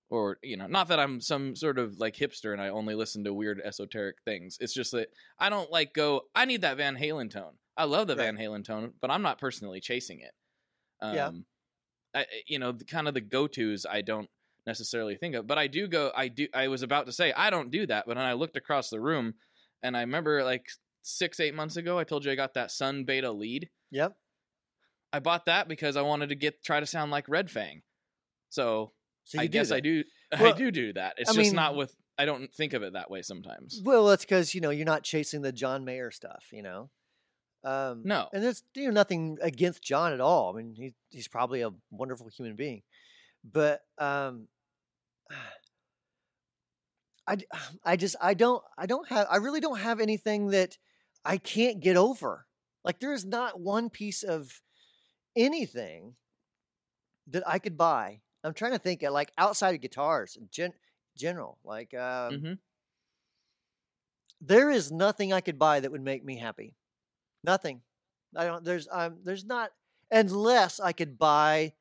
or 0.10 0.40
you 0.42 0.58
know 0.58 0.66
not 0.66 0.88
that 0.88 1.00
i'm 1.00 1.22
some 1.22 1.56
sort 1.56 1.78
of 1.78 2.00
like 2.00 2.16
hipster 2.16 2.52
and 2.52 2.60
i 2.60 2.70
only 2.70 2.96
listen 2.96 3.24
to 3.24 3.32
weird 3.32 3.62
esoteric 3.64 4.16
things 4.26 4.58
it's 4.60 4.74
just 4.74 4.92
that 4.92 5.08
i 5.38 5.50
don't 5.50 5.72
like 5.72 5.94
go 5.94 6.22
i 6.34 6.46
need 6.46 6.62
that 6.62 6.78
van 6.78 6.96
halen 6.98 7.30
tone 7.30 7.52
i 7.78 7.84
love 7.84 8.08
the 8.08 8.16
Right. 8.16 8.24
van 8.26 8.38
halen 8.38 8.64
tone 8.66 8.92
but 9.02 9.12
i'm 9.12 9.22
not 9.22 9.38
personally 9.38 9.80
chasing 9.80 10.22
it 10.22 10.32
um 11.00 11.14
Yeah. 11.14 11.32
I, 12.16 12.26
you 12.48 12.58
know 12.58 12.72
the, 12.72 12.86
kind 12.86 13.08
of 13.08 13.14
the 13.14 13.22
go-to's 13.22 13.86
i 13.88 14.02
don't 14.02 14.28
necessarily 14.66 15.16
think 15.16 15.36
of 15.36 15.46
but 15.46 15.60
i 15.60 15.68
do 15.68 15.88
go 15.88 16.12
i 16.16 16.28
do 16.28 16.48
i 16.56 16.68
was 16.70 16.82
about 16.82 17.06
to 17.06 17.12
say 17.12 17.32
i 17.34 17.52
don't 17.52 17.70
do 17.70 17.86
that 17.86 18.06
but 18.08 18.16
then 18.16 18.26
i 18.26 18.34
looked 18.34 18.58
across 18.58 18.90
the 18.90 19.00
room 19.00 19.36
and 19.84 19.96
i 19.96 20.00
remember 20.02 20.44
like 20.44 20.66
six 21.04 21.40
eight 21.40 21.54
months 21.54 21.78
ago 21.78 22.00
i 22.00 22.04
told 22.04 22.26
you 22.26 22.32
i 22.32 22.36
got 22.36 22.56
that 22.56 22.72
Sunn 22.72 23.04
Beta 23.04 23.32
Lead 23.32 23.70
Yep. 23.92 24.14
I 25.14 25.20
bought 25.20 25.46
that 25.46 25.68
because 25.68 25.96
i 25.98 26.02
wanted 26.02 26.30
to 26.30 26.36
get 26.36 26.64
try 26.64 26.80
to 26.80 26.86
sound 26.86 27.12
like 27.12 27.28
red 27.28 27.50
fang 27.50 27.82
so 28.50 28.92
So 29.26 29.40
I 29.40 29.46
guess 29.48 29.70
I 29.72 29.76
that. 29.76 29.82
do. 29.84 30.04
I 30.34 30.52
do 30.54 30.72
do 30.72 30.94
that. 30.94 31.14
It's 31.18 31.30
I 31.30 31.34
just 31.34 31.50
mean- 31.52 31.56
not 31.56 31.76
with. 31.76 31.94
I 32.18 32.26
don't 32.26 32.52
think 32.52 32.74
of 32.74 32.82
it 32.82 32.94
that 32.94 33.10
way 33.12 33.22
sometimes. 33.22 33.80
Well, 33.86 34.08
that's 34.08 34.26
because 34.26 34.56
you 34.56 34.62
know 34.62 34.72
you're 34.72 34.88
not 34.88 35.04
chasing 35.04 35.42
the 35.44 35.52
John 35.52 35.86
Mayer 35.86 36.10
stuff, 36.10 36.46
you 36.52 36.64
know. 36.64 36.90
Um, 37.64 38.02
No. 38.06 38.28
and 38.34 38.42
there's 38.44 38.64
you 38.74 38.86
know 38.86 38.92
nothing 38.92 39.38
against 39.42 39.84
John 39.84 40.14
at 40.14 40.20
all. 40.20 40.52
I 40.52 40.58
mean, 40.58 40.74
he, 40.76 40.94
he's 41.12 41.28
probably 41.28 41.62
a 41.62 41.70
wonderful 41.92 42.28
human 42.30 42.56
being, 42.56 42.82
but 43.44 43.82
um, 44.00 44.48
I 47.28 47.38
I 47.86 47.96
just 47.96 48.16
I 48.22 48.34
don't 48.34 48.64
I 48.78 48.86
don't 48.88 49.08
have 49.10 49.28
I 49.30 49.38
really 49.38 49.60
don't 49.60 49.80
have 49.80 50.00
anything 50.00 50.48
that 50.48 50.78
I 51.24 51.38
can't 51.38 51.80
get 51.80 51.96
over. 51.98 52.48
Like 52.84 53.00
there 53.00 53.14
is 53.14 53.26
not 53.26 53.60
one 53.60 53.90
piece 53.90 54.24
of 54.24 54.62
anything 55.36 56.16
that 57.28 57.48
I 57.48 57.60
could 57.60 57.78
buy. 57.78 58.22
I'm 58.44 58.54
trying 58.54 58.72
to 58.72 58.80
think 58.80 59.04
of 59.04 59.14
like 59.14 59.32
outside 59.38 59.76
of 59.76 59.82
guitars 59.82 60.36
in 60.36 60.48
gen- 60.52 60.74
general, 61.16 61.58
like 61.64 61.94
um, 61.94 62.46
hmm 62.46 62.54
there 64.42 64.70
is 64.70 64.92
nothing 64.92 65.34
I 65.34 65.42
could 65.42 65.60
buy 65.60 65.80
that 65.80 65.92
would 65.92 66.02
make 66.02 66.24
me 66.24 66.38
happy. 66.38 66.76
Nothing. 67.44 67.82
I 68.36 68.46
don't. 68.46 68.64
There's. 68.64 68.88
Um. 68.92 69.20
There's 69.24 69.46
not 69.46 69.72
unless 70.12 70.80
I 70.80 70.94
could 70.94 71.18
buy 71.18 71.74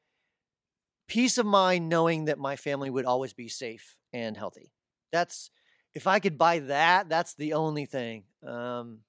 peace 1.06 1.38
of 1.38 1.46
mind 1.46 1.88
knowing 1.88 2.26
that 2.26 2.38
my 2.38 2.56
family 2.56 2.90
would 2.90 3.04
always 3.04 3.32
be 3.32 3.48
safe 3.48 3.96
and 4.12 4.36
healthy. 4.36 4.72
That's 5.12 5.50
if 5.94 6.06
I 6.06 6.18
could 6.18 6.38
buy 6.38 6.60
that. 6.60 7.08
That's 7.08 7.34
the 7.34 7.54
only 7.54 7.86
thing. 7.86 8.24
Um. 8.46 9.00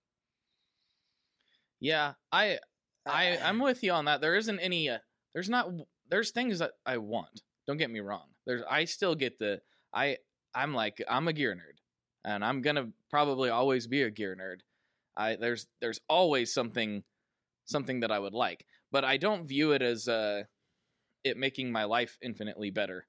Yeah, 1.79 2.13
I, 2.31 2.59
I, 3.05 3.37
I'm 3.37 3.59
with 3.59 3.83
you 3.83 3.91
on 3.91 4.05
that. 4.05 4.21
There 4.21 4.35
isn't 4.35 4.59
any. 4.59 4.89
Uh, 4.89 4.99
there's 5.33 5.49
not. 5.49 5.69
There's 6.09 6.31
things 6.31 6.59
that 6.59 6.71
I 6.85 6.97
want. 6.97 7.41
Don't 7.67 7.77
get 7.77 7.91
me 7.91 7.99
wrong. 7.99 8.25
There's. 8.45 8.61
I 8.69 8.85
still 8.85 9.15
get 9.15 9.39
the. 9.39 9.61
I. 9.93 10.17
I'm 10.53 10.73
like. 10.73 11.03
I'm 11.09 11.27
a 11.27 11.33
gear 11.33 11.55
nerd, 11.55 11.79
and 12.25 12.43
I'm 12.43 12.61
gonna 12.61 12.89
probably 13.09 13.49
always 13.49 13.87
be 13.87 14.03
a 14.03 14.11
gear 14.11 14.35
nerd. 14.39 14.61
I. 15.17 15.35
There's. 15.35 15.67
There's 15.81 15.99
always 16.07 16.53
something. 16.53 17.03
Something 17.65 17.99
that 17.99 18.11
I 18.11 18.17
would 18.17 18.33
like, 18.33 18.65
but 18.91 19.05
I 19.05 19.17
don't 19.17 19.45
view 19.47 19.73
it 19.73 19.83
as 19.83 20.07
uh, 20.07 20.43
it 21.23 21.37
making 21.37 21.71
my 21.71 21.83
life 21.83 22.17
infinitely 22.19 22.71
better. 22.71 23.05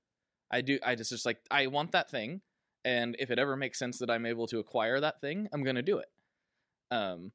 I 0.51 0.61
do. 0.61 0.79
I 0.85 0.95
just 0.95 1.11
just 1.11 1.25
like. 1.25 1.39
I 1.51 1.69
want 1.69 1.93
that 1.93 2.11
thing, 2.11 2.43
and 2.85 3.17
if 3.19 3.31
it 3.31 3.39
ever 3.39 3.57
makes 3.57 3.79
sense 3.79 3.99
that 3.99 4.11
I'm 4.11 4.27
able 4.27 4.47
to 4.49 4.59
acquire 4.59 5.01
that 5.01 5.23
thing, 5.23 5.49
I'm 5.53 5.63
gonna 5.63 5.83
do 5.83 5.99
it. 5.99 6.09
Um. 6.91 7.33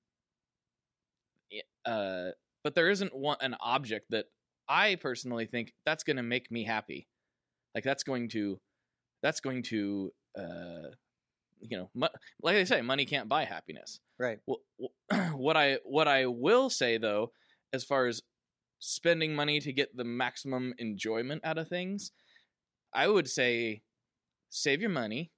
Uh, 1.85 2.31
but 2.65 2.73
there 2.73 2.89
isn't 2.89 3.15
one 3.15 3.37
an 3.41 3.55
object 3.61 4.07
that 4.09 4.25
I 4.67 4.95
personally 4.95 5.45
think 5.45 5.75
that's 5.85 6.03
going 6.03 6.17
to 6.17 6.23
make 6.23 6.49
me 6.49 6.63
happy. 6.63 7.07
Like 7.75 7.83
that's 7.83 8.03
going 8.03 8.27
to, 8.29 8.59
that's 9.21 9.39
going 9.39 9.61
to, 9.63 10.11
uh, 10.35 10.89
you 11.61 11.77
know, 11.77 11.91
mo- 11.93 12.09
like 12.41 12.55
I 12.55 12.63
say, 12.63 12.81
money 12.81 13.05
can't 13.05 13.29
buy 13.29 13.45
happiness. 13.45 13.99
Right. 14.19 14.39
Wh- 14.49 14.87
What 15.35 15.55
I 15.55 15.77
what 15.83 16.07
I 16.07 16.25
will 16.25 16.71
say 16.71 16.97
though, 16.97 17.31
as 17.71 17.83
far 17.83 18.07
as 18.07 18.23
spending 18.79 19.35
money 19.35 19.59
to 19.59 19.71
get 19.71 19.95
the 19.95 20.03
maximum 20.03 20.73
enjoyment 20.79 21.45
out 21.45 21.59
of 21.59 21.67
things, 21.67 22.11
I 22.95 23.07
would 23.07 23.29
say 23.29 23.83
save 24.49 24.81
your 24.81 24.89
money 24.89 25.31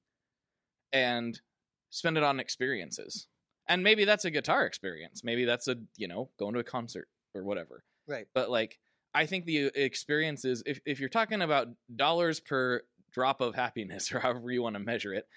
and 0.94 1.42
spend 1.90 2.16
it 2.16 2.24
on 2.24 2.40
experiences. 2.40 3.28
And 3.68 3.84
maybe 3.84 4.06
that's 4.06 4.24
a 4.24 4.32
guitar 4.32 4.66
experience. 4.66 5.26
Maybe 5.26 5.44
that's 5.44 5.68
a, 5.68 5.76
you 5.98 6.08
know, 6.08 6.30
going 6.40 6.54
to 6.54 6.62
a 6.62 6.64
concert 6.64 7.10
or 7.38 7.44
whatever. 7.44 7.84
Right. 8.08 8.28
But 8.34 8.50
like 8.50 8.80
I 9.14 9.26
think 9.26 9.46
the 9.46 9.72
experiences 9.76 10.64
if 10.66 10.80
if 10.86 11.00
you're 11.00 11.10
talking 11.10 11.42
about 11.42 11.68
dollars 11.96 12.40
per 12.40 12.82
drop 13.12 13.42
of 13.42 13.56
happiness 13.56 14.12
or 14.14 14.20
however 14.20 14.52
you 14.52 14.62
want 14.62 14.76
to 14.76 14.80
measure 14.80 15.14
it, 15.14 15.28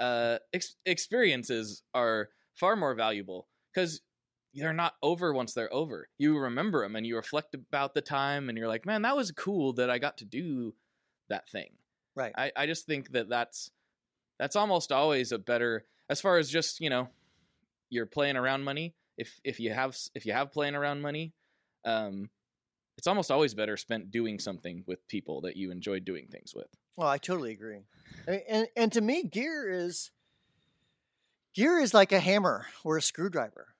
uh 0.00 0.38
ex- 0.52 0.76
experiences 0.86 1.82
are 1.94 2.28
far 2.54 2.76
more 2.76 2.94
valuable 2.94 3.48
cuz 3.74 4.00
they're 4.54 4.72
not 4.72 4.94
over 5.02 5.32
once 5.32 5.52
they're 5.52 5.72
over. 5.72 6.08
You 6.18 6.38
remember 6.38 6.82
them 6.82 6.96
and 6.96 7.06
you 7.06 7.16
reflect 7.16 7.54
about 7.54 7.94
the 7.94 8.00
time 8.00 8.48
and 8.48 8.56
you're 8.56 8.66
like, 8.66 8.86
"Man, 8.86 9.02
that 9.02 9.14
was 9.14 9.30
cool 9.30 9.74
that 9.74 9.90
I 9.90 9.98
got 9.98 10.18
to 10.18 10.24
do 10.24 10.74
that 11.28 11.48
thing." 11.48 11.70
Right. 12.14 12.32
I, 12.36 12.50
I 12.56 12.66
just 12.66 12.86
think 12.86 13.12
that 13.12 13.28
that's 13.28 13.70
that's 14.38 14.56
almost 14.56 14.90
always 14.90 15.32
a 15.32 15.38
better 15.38 15.84
as 16.08 16.20
far 16.20 16.38
as 16.38 16.50
just 16.50 16.80
you 16.80 16.90
know 16.90 17.08
you're 17.90 18.06
playing 18.06 18.36
around 18.36 18.64
money 18.64 18.94
if 19.16 19.40
if 19.44 19.60
you 19.60 19.72
have 19.72 19.96
if 20.14 20.26
you 20.26 20.32
have 20.32 20.52
playing 20.52 20.74
around 20.74 21.00
money 21.00 21.32
um 21.84 22.30
it's 22.96 23.06
almost 23.06 23.30
always 23.30 23.54
better 23.54 23.76
spent 23.76 24.10
doing 24.10 24.38
something 24.40 24.82
with 24.86 25.06
people 25.08 25.40
that 25.42 25.56
you 25.56 25.70
enjoy 25.70 26.00
doing 26.00 26.26
things 26.26 26.52
with 26.54 26.66
Well, 26.96 27.08
I 27.08 27.18
totally 27.18 27.52
agree. 27.52 27.82
And 28.26 28.66
and 28.76 28.92
to 28.92 29.00
me, 29.00 29.22
gear 29.22 29.70
is 29.70 30.10
gear 31.54 31.78
is 31.78 31.94
like 31.94 32.12
a 32.12 32.20
hammer 32.20 32.66
or 32.84 32.96
a 32.96 33.02
screwdriver. 33.02 33.74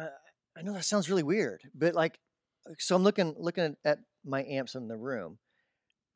uh, 0.00 0.08
I 0.56 0.62
know 0.62 0.72
that 0.72 0.84
sounds 0.84 1.10
really 1.10 1.22
weird, 1.22 1.62
but 1.74 1.94
like, 1.94 2.18
so 2.78 2.96
I'm 2.96 3.02
looking 3.02 3.34
looking 3.38 3.76
at 3.84 3.98
my 4.24 4.42
amps 4.44 4.74
in 4.74 4.88
the 4.88 4.96
room. 4.96 5.38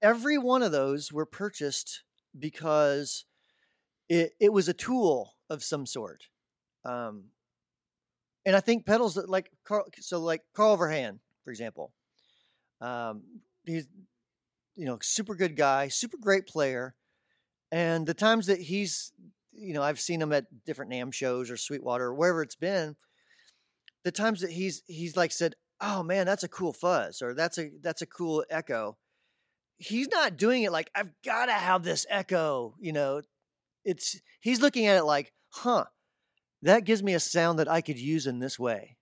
Every 0.01 0.39
one 0.39 0.63
of 0.63 0.73
those 0.73 1.13
were 1.13 1.27
purchased 1.27 2.05
because 2.39 3.25
it 4.09 4.33
it 4.41 4.53
was 4.53 4.69
a 4.69 4.75
tool 4.75 5.35
of 5.51 5.63
some 5.63 5.87
sort. 5.87 6.25
Um, 6.85 7.31
and 8.49 8.57
I 8.57 8.61
think 8.61 8.87
pedals 8.87 9.17
that 9.17 9.29
like 9.29 9.51
Carl, 9.63 9.85
so 10.01 10.21
like 10.21 10.41
Carl 10.57 10.79
Verheyen, 10.79 11.19
for 11.45 11.51
example. 11.51 11.93
Um, 12.81 13.23
he's 13.67 13.87
you 14.75 14.87
know 14.87 14.97
super 15.03 15.35
good 15.35 15.55
guy, 15.55 15.89
super 15.89 16.17
great 16.17 16.47
player, 16.47 16.95
and 17.71 18.07
the 18.07 18.15
times 18.15 18.47
that 18.47 18.59
he's 18.59 19.13
you 19.53 19.75
know 19.75 19.83
I've 19.83 20.01
seen 20.01 20.23
him 20.23 20.33
at 20.33 20.47
different 20.65 20.91
NAMM 20.91 21.13
shows 21.13 21.51
or 21.51 21.59
Sweetwater 21.59 22.07
or 22.07 22.15
wherever 22.15 22.41
it's 22.41 22.57
been. 22.57 22.97
The 24.05 24.13
times 24.13 24.41
that 24.41 24.53
he's 24.53 24.83
he's 24.87 25.15
like 25.15 25.33
said, 25.33 25.55
"Oh 25.83 26.03
man, 26.03 26.25
that's 26.25 26.45
a 26.45 26.49
cool 26.49 26.73
fuzz," 26.73 27.21
or 27.21 27.35
"That's 27.35 27.59
a 27.59 27.71
that's 27.83 28.01
a 28.01 28.07
cool 28.07 28.47
echo." 28.49 28.97
He's 29.77 30.09
not 30.09 30.39
doing 30.39 30.63
it 30.63 30.73
like 30.73 30.91
I've 30.95 31.13
got 31.23 31.47
to 31.47 31.53
have 31.53 31.83
this 31.83 32.07
echo. 32.09 32.77
You 32.81 32.95
know, 32.95 33.21
it's 33.85 34.19
he's 34.41 34.63
looking 34.63 34.87
at 34.87 34.97
it 34.97 35.05
like, 35.05 35.35
"Huh, 35.51 35.85
that 36.63 36.85
gives 36.85 37.03
me 37.03 37.15
a 37.15 37.21
sound 37.21 37.59
that 37.59 37.69
I 37.69 37.81
could 37.81 37.99
use 37.99 38.27
in 38.27 38.39
this 38.41 38.59
way." 38.59 38.97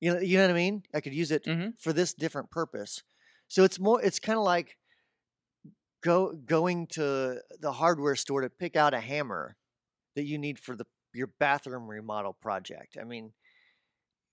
You 0.00 0.14
know, 0.14 0.20
you 0.20 0.38
know 0.38 0.44
what 0.44 0.50
I 0.52 0.54
mean? 0.54 0.84
I 0.94 1.00
could 1.00 1.14
use 1.14 1.30
it 1.30 1.46
Mhm. 1.46 1.80
for 1.80 1.92
this 1.92 2.14
different 2.14 2.50
purpose. 2.50 3.02
So 3.48 3.64
it's 3.64 3.78
more. 3.80 4.02
It's 4.02 4.18
kind 4.20 4.38
of 4.38 4.44
like 4.44 4.78
go 6.02 6.32
going 6.32 6.86
to 6.86 7.40
the 7.60 7.72
hardware 7.72 8.16
store 8.16 8.42
to 8.42 8.50
pick 8.50 8.76
out 8.76 8.94
a 8.94 9.00
hammer 9.00 9.56
that 10.16 10.24
you 10.24 10.38
need 10.38 10.58
for 10.58 10.76
the 10.76 10.86
your 11.14 11.28
bathroom 11.28 11.88
remodel 11.88 12.34
project. 12.34 12.96
I 13.00 13.04
mean, 13.04 13.32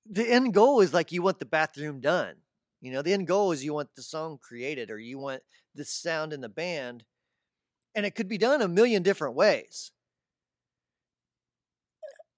the 0.05 0.27
end 0.27 0.53
goal 0.53 0.81
is 0.81 0.93
like 0.93 1.11
you 1.11 1.21
want 1.21 1.39
the 1.39 1.45
bathroom 1.45 2.01
done. 2.01 2.35
You 2.81 2.91
know, 2.91 3.01
the 3.01 3.13
end 3.13 3.27
goal 3.27 3.51
is 3.51 3.63
you 3.63 3.73
want 3.73 3.95
the 3.95 4.01
song 4.01 4.39
created 4.41 4.89
or 4.89 4.97
you 4.97 5.19
want 5.19 5.43
the 5.75 5.85
sound 5.85 6.33
in 6.33 6.41
the 6.41 6.49
band. 6.49 7.05
And 7.95 8.05
it 8.05 8.15
could 8.15 8.27
be 8.29 8.37
done 8.37 8.61
a 8.61 8.67
million 8.67 9.03
different 9.03 9.35
ways. 9.35 9.91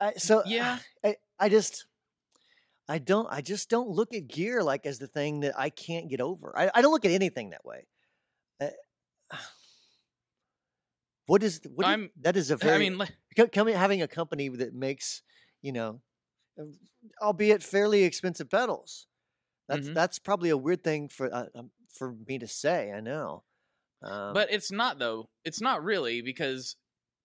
I, 0.03 0.13
so 0.13 0.43
Yeah. 0.47 0.79
I, 1.03 1.15
I 1.39 1.49
just 1.49 1.85
I 2.89 2.97
don't 2.97 3.27
I 3.31 3.41
just 3.41 3.69
don't 3.69 3.89
look 3.89 4.13
at 4.13 4.27
gear 4.27 4.61
like 4.63 4.85
as 4.85 4.99
the 4.99 5.07
thing 5.07 5.41
that 5.41 5.57
I 5.57 5.69
can't 5.69 6.09
get 6.09 6.21
over. 6.21 6.53
I, 6.57 6.69
I 6.73 6.81
don't 6.81 6.91
look 6.91 7.05
at 7.05 7.11
anything 7.11 7.51
that 7.51 7.65
way. 7.65 7.87
Uh, 8.61 8.69
what 11.27 11.43
is 11.43 11.61
what 11.73 11.87
I'm, 11.87 12.03
you, 12.03 12.09
that 12.21 12.35
is 12.35 12.51
a 12.51 12.57
very 12.57 12.75
I 12.75 12.79
mean, 12.79 12.97
like, 12.97 13.11
coming 13.53 13.75
having 13.75 14.01
a 14.01 14.07
company 14.07 14.49
that 14.49 14.73
makes 14.73 15.23
you 15.61 15.71
know 15.71 16.01
uh, 16.59 16.65
albeit 17.21 17.63
fairly 17.63 18.03
expensive 18.03 18.49
pedals 18.49 19.07
that's 19.69 19.87
Mhm. 19.87 19.93
that's 19.93 20.19
probably 20.19 20.49
a 20.49 20.57
weird 20.57 20.83
thing 20.83 21.07
for 21.07 21.33
uh, 21.33 21.45
um, 21.55 21.71
for 21.87 22.13
me 22.27 22.37
to 22.39 22.47
say 22.47 22.91
i 22.91 22.99
know 22.99 23.43
um, 24.03 24.33
but 24.33 24.51
it's 24.51 24.71
not 24.71 24.99
though. 24.99 25.29
It's 25.45 25.61
not 25.61 25.83
really 25.83 26.21
because 26.21 26.75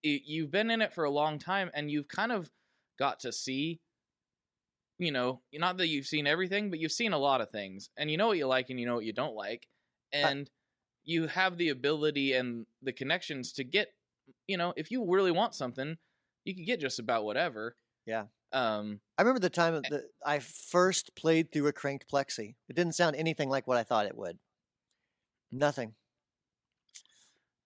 it, 0.01 0.23
you've 0.25 0.51
been 0.51 0.71
in 0.71 0.81
it 0.81 0.93
for 0.93 1.03
a 1.03 1.09
long 1.09 1.37
time 1.37 1.69
and 1.73 1.91
you've 1.91 2.07
kind 2.07 2.31
of 2.31 2.49
got 2.99 3.21
to 3.21 3.31
see. 3.31 3.79
You 4.99 5.13
know, 5.13 5.39
not 5.53 5.77
that 5.77 5.87
you've 5.87 6.05
seen 6.07 6.27
everything, 6.27 6.69
but 6.69 6.77
you've 6.79 6.91
seen 6.91 7.13
a 7.13 7.17
lot 7.17 7.39
of 7.39 7.49
things, 7.49 7.89
and 7.95 8.11
you 8.11 8.17
know 8.17 8.27
what 8.27 8.37
you 8.37 8.47
like 8.47 8.69
and 8.69 8.77
you 8.77 8.85
know 8.85 8.95
what 8.95 9.05
you 9.05 9.13
don't 9.13 9.33
like, 9.35 9.65
and 10.11 10.49
you 11.05 11.27
have 11.27 11.57
the 11.57 11.69
ability 11.69 12.33
and 12.33 12.65
the 12.83 12.91
connections 12.91 13.53
to 13.53 13.63
get. 13.63 13.87
You 14.47 14.57
know, 14.57 14.73
if 14.75 14.91
you 14.91 15.05
really 15.09 15.31
want 15.31 15.55
something, 15.55 15.97
you 16.43 16.53
can 16.53 16.65
get 16.65 16.81
just 16.81 16.99
about 16.99 17.23
whatever. 17.23 17.75
Yeah. 18.05 18.25
Um. 18.51 18.99
i 19.15 19.21
remember 19.21 19.39
the 19.39 19.51
time 19.51 19.79
that 19.91 20.05
i 20.25 20.39
first 20.39 21.15
played 21.15 21.51
through 21.51 21.67
a 21.67 21.71
cranked 21.71 22.09
plexi 22.11 22.55
it 22.67 22.75
didn't 22.75 22.95
sound 22.95 23.15
anything 23.15 23.47
like 23.47 23.67
what 23.67 23.77
i 23.77 23.83
thought 23.83 24.07
it 24.07 24.17
would 24.17 24.39
nothing 25.51 25.93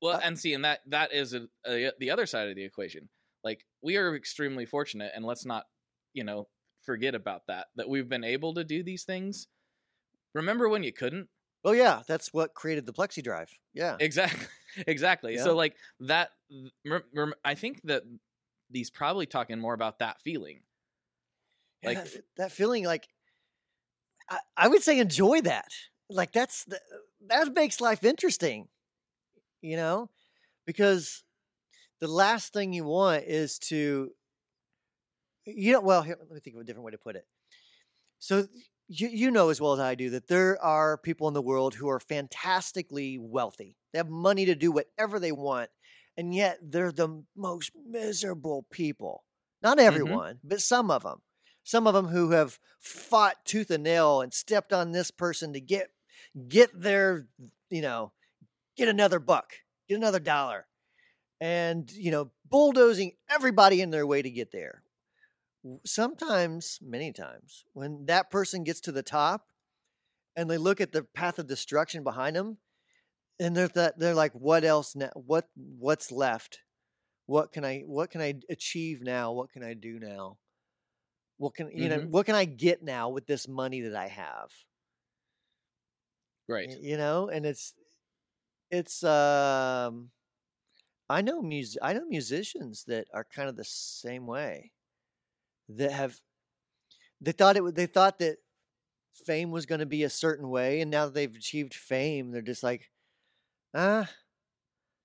Well, 0.02 0.17
Uh, 0.17 0.22
and 0.26 0.38
see, 0.38 0.54
and 0.54 0.65
that 0.65 0.82
that 0.88 1.13
is 1.13 1.34
a, 1.34 1.48
a, 1.65 1.91
the 2.00 2.12
other 2.12 2.26
side 2.26 2.50
of 2.50 2.58
the 2.58 2.65
equation. 2.65 3.08
Like 3.44 3.66
we 3.82 3.98
are 3.98 4.16
extremely 4.16 4.66
fortunate, 4.66 5.12
and 5.16 5.26
let's 5.26 5.46
not, 5.46 5.66
you 6.14 6.24
know, 6.24 6.48
forget 6.82 7.16
about 7.16 7.48
that. 7.48 7.68
That 7.76 7.90
we've 7.90 8.10
been 8.10 8.24
able 8.24 8.54
to 8.56 8.64
do 8.64 8.84
these 8.84 9.04
things. 9.04 9.48
Remember 10.34 10.70
when 10.70 10.84
you 10.84 10.94
couldn't? 10.94 11.30
oh 11.66 11.72
yeah 11.72 12.02
that's 12.08 12.34
what 12.34 12.54
created 12.54 12.86
the 12.86 12.94
plexi 12.94 13.24
drive 13.24 13.50
yeah 13.74 13.96
Exactly, 14.00 14.48
exactly. 14.88 15.36
Yeah. 15.36 15.44
So 15.44 15.56
like 15.56 15.76
that. 16.02 16.32
I 17.44 17.56
think 17.56 17.82
that 17.86 18.04
he's 18.72 18.90
probably 18.90 19.26
talking 19.26 19.60
more 19.60 19.74
about 19.74 20.00
that 20.00 20.22
feeling. 20.22 20.62
Yeah, 21.82 21.90
like, 21.90 22.04
that, 22.04 22.24
that 22.38 22.52
feeling 22.52 22.86
like 22.86 23.08
I, 24.30 24.40
I 24.56 24.68
would 24.68 24.84
say 24.84 25.00
enjoy 25.00 25.42
that 25.42 25.68
like 26.10 26.32
that's 26.32 26.66
the, 26.66 26.80
that 27.28 27.54
makes 27.54 27.82
life 27.82 28.04
interesting 28.04 28.68
you 29.62 29.76
know 29.76 30.10
because 30.66 31.24
the 32.04 32.12
last 32.12 32.52
thing 32.52 32.74
you 32.74 32.84
want 32.84 33.24
is 33.24 33.58
to 33.58 34.12
you 35.46 35.72
know 35.72 35.80
well 35.80 36.02
here, 36.02 36.18
let 36.20 36.32
me 36.32 36.42
think 36.42 36.58
of 36.58 36.62
a 36.62 36.66
different 36.66 36.86
way 36.86 36.92
to 36.92 36.98
put 36.98 37.16
it. 37.16 37.26
So 38.20 38.46
you, 38.89 39.08
you 39.08 39.32
know 39.32 39.48
as 39.48 39.62
well 39.62 39.72
as 39.72 39.80
i 39.80 39.96
do 39.96 40.10
that 40.10 40.28
there 40.28 40.62
are 40.62 40.98
people 40.98 41.30
in 41.30 41.34
the 41.34 41.42
world 41.42 41.76
who 41.76 41.88
are 41.88 42.02
fantastically 42.02 43.18
wealthy. 43.18 43.78
They 43.94 44.00
have 44.00 44.10
money 44.10 44.46
to 44.46 44.56
do 44.56 44.70
whatever 44.70 45.18
they 45.18 45.32
want 45.32 45.70
and 46.18 46.36
yet 46.36 46.60
they're 46.62 46.92
the 46.92 47.24
most 47.38 47.72
miserable 47.88 48.66
people. 48.70 49.24
Not 49.62 49.78
mm-hmm. 49.78 49.88
everyone 49.88 50.39
but 50.44 50.62
some 50.62 50.92
of 50.92 51.04
them 51.04 51.22
some 51.63 51.88
of 51.88 51.94
them 51.94 52.08
who 52.08 52.32
have 52.32 52.60
fought 52.82 53.38
tooth 53.46 53.72
and 53.72 53.84
nail 53.84 54.20
and 54.20 54.34
stepped 54.34 54.74
on 54.74 54.92
this 54.92 55.10
person 55.10 55.54
to 55.54 55.62
get 55.62 55.88
get 56.50 56.70
their 56.78 57.28
you 57.70 57.82
know 57.82 58.12
get 58.76 58.89
another 58.89 59.20
buck 59.20 59.54
get 59.88 59.96
another 59.96 60.20
dollar 60.20 60.68
and 61.44 61.92
you 61.92 62.10
know 62.10 62.32
bulldozing 62.50 63.12
everybody 63.30 63.82
in 63.82 63.90
their 63.90 64.08
way 64.08 64.22
to 64.22 64.30
get 64.32 64.54
there. 64.54 64.82
Sometimes 65.86 66.80
many 66.82 67.12
times 67.12 67.66
when 67.74 68.06
that 68.06 68.32
person 68.32 68.64
gets 68.64 68.80
to 68.82 68.94
the 68.94 69.04
top 69.04 69.48
and 70.38 70.50
they 70.50 70.58
look 70.58 70.80
at 70.80 70.94
the 70.94 71.04
path 71.04 71.40
of 71.40 71.48
destruction 71.48 72.02
behind 72.02 72.38
them 72.38 72.60
and 73.42 73.58
they're 73.58 73.68
that 73.68 74.00
they're 74.00 74.14
like 74.16 74.32
what 74.32 74.64
else 74.64 74.96
now 74.96 75.12
what 75.16 75.50
what's 75.58 76.14
left? 76.14 76.60
What 77.26 77.52
can 77.52 77.66
i 77.66 77.82
what 77.86 78.10
can 78.10 78.22
i 78.22 78.36
achieve 78.50 79.02
now? 79.02 79.34
What 79.34 79.52
can 79.52 79.64
i 79.66 79.74
do 79.74 80.00
now? 80.00 80.38
What 81.40 81.56
can 81.56 81.72
you 81.76 81.90
know 81.90 82.00
Mhm. 82.00 82.10
what 82.10 82.26
can 82.26 82.36
i 82.36 82.46
get 82.46 82.84
now 82.84 83.10
with 83.10 83.28
this 83.28 83.50
money 83.50 83.82
that 83.82 83.96
i 83.96 84.08
have? 84.08 84.50
Right. 86.48 86.70
you 86.80 86.96
know 86.98 87.28
and 87.28 87.46
it's 87.46 87.74
it's 88.72 89.04
um 89.04 90.12
i 91.10 91.22
know 91.22 91.42
mus- 91.42 91.78
i 91.82 91.94
know 91.94 92.06
musicians 92.06 92.84
that 92.86 93.08
are 93.13 93.24
kind 93.26 93.50
of 93.50 93.56
the 93.56 93.63
same 93.63 94.26
way 94.26 94.72
that 95.70 95.92
have 95.92 96.22
they 97.22 97.32
thought 97.32 97.58
it 97.58 97.63
would 97.63 97.76
they 97.76 97.86
thought 97.86 98.20
that 98.20 98.38
fame 99.26 99.52
was 99.52 99.66
going 99.66 99.80
to 99.80 99.86
be 99.86 100.04
a 100.04 100.10
certain 100.10 100.50
way 100.50 100.82
and 100.82 100.92
now 100.92 101.06
that 101.06 101.13
they've 101.13 101.36
achieved 101.36 101.74
fame 101.74 102.32
they're 102.32 102.42
just 102.42 102.63
like 102.63 102.92
ah 103.76 104.10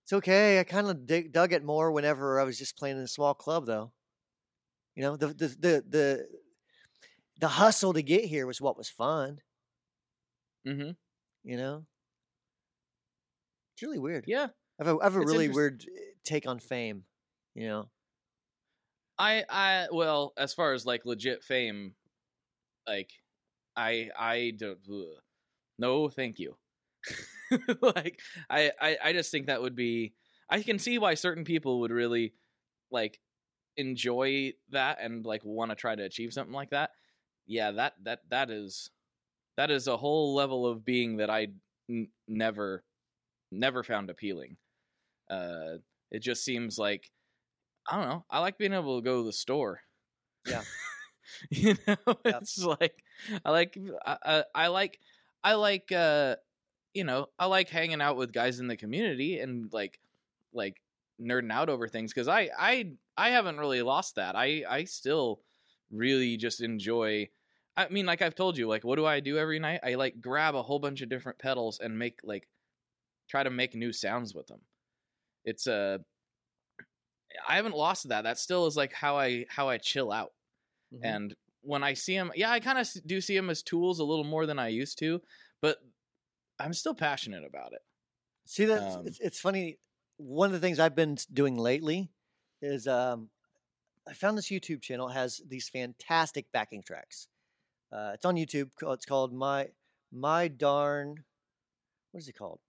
it's 0.05 0.13
okay 0.13 0.59
i 0.61 0.65
kind 0.65 0.89
of 0.89 1.07
dig, 1.07 1.33
dug 1.33 1.53
it 1.53 1.65
more 1.65 1.93
whenever 1.93 2.41
i 2.41 2.45
was 2.45 2.59
just 2.59 2.77
playing 2.77 2.97
in 2.97 3.03
a 3.03 3.09
small 3.09 3.35
club 3.35 3.67
though 3.67 3.93
you 4.95 5.03
know 5.03 5.17
the 5.17 5.29
the 5.29 5.49
the 5.49 5.85
the, 5.89 6.29
the 7.41 7.49
hustle 7.49 7.93
to 7.95 8.03
get 8.03 8.25
here 8.25 8.47
was 8.47 8.61
what 8.61 8.77
was 8.77 8.89
fun 8.91 9.41
Mm-hmm. 10.67 10.91
you 11.45 11.57
know 11.57 11.87
it's 13.75 13.83
really 13.83 13.99
weird 13.99 14.25
Yeah. 14.27 14.49
I 14.79 14.85
have 14.85 14.97
a, 14.97 15.01
I 15.01 15.05
have 15.05 15.17
a 15.17 15.21
really 15.21 15.49
weird 15.49 15.85
uh, 15.87 16.01
take 16.25 16.47
on 16.47 16.59
fame 16.59 17.05
you 17.55 17.69
know 17.69 17.89
I 19.19 19.45
I 19.49 19.89
well, 19.91 20.33
as 20.37 20.55
far 20.55 20.73
as 20.73 20.87
like 20.87 21.05
legit 21.05 21.43
fame, 21.43 21.95
like 22.87 23.11
I 23.77 24.11
I 24.19 24.53
don't 24.57 24.79
ugh. 24.91 25.21
no, 25.79 26.09
thank 26.09 26.39
you. 26.39 26.57
like 27.83 28.21
I, 28.51 28.73
I 28.81 28.99
I 29.07 29.13
just 29.13 29.31
think 29.31 29.47
that 29.47 29.63
would 29.63 29.75
be 29.75 30.15
I 30.51 30.63
can 30.63 30.79
see 30.79 30.99
why 30.99 31.15
certain 31.15 31.45
people 31.45 31.81
would 31.81 31.91
really 31.91 32.35
like 32.91 33.21
enjoy 33.77 34.53
that 34.71 34.99
and 35.01 35.25
like 35.27 35.45
want 35.45 35.71
to 35.71 35.77
try 35.77 35.95
to 35.95 36.05
achieve 36.05 36.33
something 36.33 36.55
like 36.55 36.71
that. 36.71 36.91
Yeah, 37.47 37.73
that 37.73 37.95
that 38.05 38.21
that 38.31 38.51
is 38.51 38.91
that 39.57 39.71
is 39.71 39.89
a 39.89 39.97
whole 39.97 40.35
level 40.35 40.67
of 40.67 40.85
being 40.85 41.17
that 41.19 41.31
I 41.31 41.49
n- 41.91 42.09
never 42.29 42.85
never 43.51 43.83
found 43.83 44.11
appealing. 44.11 44.57
Uh 45.31 45.79
it 46.11 46.21
just 46.21 46.45
seems 46.45 46.79
like 46.79 47.11
I 47.89 47.97
don't 47.97 48.09
know. 48.09 48.25
I 48.31 48.41
like 48.41 48.59
being 48.59 48.73
able 48.75 48.99
to 49.01 49.05
go 49.05 49.19
to 49.21 49.27
the 49.27 49.33
store. 49.33 49.81
Yeah. 50.47 50.65
you 51.51 51.75
know, 51.87 51.97
Yep. 52.25 52.43
it's 52.43 52.59
like 52.59 52.95
I 53.45 53.51
like 53.51 53.79
I, 54.07 54.17
I, 54.25 54.45
I 54.55 54.67
like 54.69 54.99
I 55.45 55.55
like 55.55 55.93
uh 55.93 56.37
you 56.95 57.05
know 57.05 57.29
I 57.39 57.47
like 57.47 57.69
hanging 57.69 58.01
out 58.01 58.17
with 58.17 58.33
guys 58.33 58.61
in 58.61 58.69
the 58.69 58.77
community 58.77 59.39
and 59.41 59.73
like 59.73 60.01
like 60.53 60.83
nerding 61.21 61.53
out 61.53 61.69
over 61.69 61.89
things 61.89 62.13
because 62.13 62.29
I 62.29 62.51
I 62.59 62.93
I 63.17 63.31
haven't 63.31 63.59
really 63.59 63.83
lost 63.83 64.17
that. 64.17 64.37
I 64.37 64.65
I 64.69 64.85
still 64.85 65.43
really 65.91 66.37
just 66.37 66.61
enjoy 66.63 67.29
I 67.77 67.89
mean, 67.91 68.07
like 68.07 68.23
I've 68.23 68.35
told 68.35 68.59
you, 68.59 68.67
like 68.69 68.85
what 68.85 68.97
do 68.97 69.07
I 69.07 69.21
do 69.21 69.39
every 69.39 69.61
night? 69.61 69.81
I 69.85 69.95
like 69.95 70.21
grab 70.21 70.55
a 70.57 70.63
whole 70.63 70.81
bunch 70.81 71.01
of 71.03 71.09
different 71.09 71.39
pedals 71.39 71.79
and 71.81 71.99
make 71.99 72.21
like 72.25 72.49
try 73.29 73.43
to 73.43 73.51
make 73.51 73.75
new 73.75 73.93
sounds 73.93 74.35
with 74.35 74.47
them. 74.49 74.61
It's 75.45 75.67
a 75.67 75.75
uh, 75.75 75.99
I 77.47 77.57
haven't 77.57 77.75
lost 77.77 78.09
that. 78.09 78.23
That 78.23 78.39
still 78.39 78.67
is 78.67 78.77
like 78.77 78.93
how 78.93 79.17
I 79.19 79.47
how 79.49 79.69
I 79.69 79.79
chill 79.79 80.13
out. 80.13 80.33
Mhm. 80.93 81.01
And 81.03 81.37
when 81.63 81.83
I 81.83 81.95
see 81.95 82.17
them, 82.17 82.33
yeah, 82.35 82.51
I 82.51 82.61
kind 82.61 82.79
of 82.79 82.89
do 83.07 83.21
see 83.21 83.37
them 83.37 83.51
as 83.51 83.63
tools 83.63 83.99
a 83.99 84.05
little 84.05 84.25
more 84.25 84.47
than 84.47 84.59
I 84.59 84.69
used 84.69 84.99
to, 84.99 85.23
but 85.61 85.79
I'm 86.59 86.73
still 86.73 86.95
passionate 86.95 87.45
about 87.45 87.73
it. 87.73 87.83
See 88.47 88.65
that 88.67 88.83
Um, 88.83 89.07
it's, 89.07 89.21
it's 89.21 89.41
funny. 89.41 89.79
One 90.17 90.49
of 90.49 90.53
the 90.53 90.61
things 90.61 90.79
I've 90.81 90.97
been 90.97 91.17
doing 91.33 91.57
lately 91.57 92.11
is 92.63 92.87
um, 92.89 93.31
I 94.07 94.15
found 94.15 94.39
this 94.39 94.49
YouTube 94.49 94.83
channel 94.83 95.09
it 95.09 95.15
has 95.15 95.41
these 95.47 95.69
fantastic 95.69 96.51
backing 96.53 96.83
tracks. 96.83 97.29
Uh, 97.93 98.13
it's 98.15 98.25
on 98.25 98.37
YouTube. 98.37 98.71
It's 98.83 99.07
called 99.07 99.33
my 99.33 99.71
my 100.13 100.49
darn. 100.49 101.25
What 102.13 102.21
is 102.21 102.29
it 102.29 102.35
called? 102.35 102.61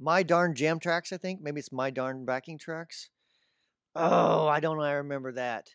My 0.00 0.22
darn 0.22 0.54
jam 0.54 0.78
tracks. 0.80 1.12
I 1.12 1.18
think 1.18 1.42
maybe 1.42 1.58
it's 1.60 1.70
my 1.72 1.90
darn 1.90 2.24
backing 2.24 2.56
tracks. 2.58 3.10
Oh, 3.94 4.46
I 4.48 4.60
don't 4.60 4.78
know. 4.78 4.82
I 4.84 4.92
remember 4.92 5.32
that. 5.32 5.68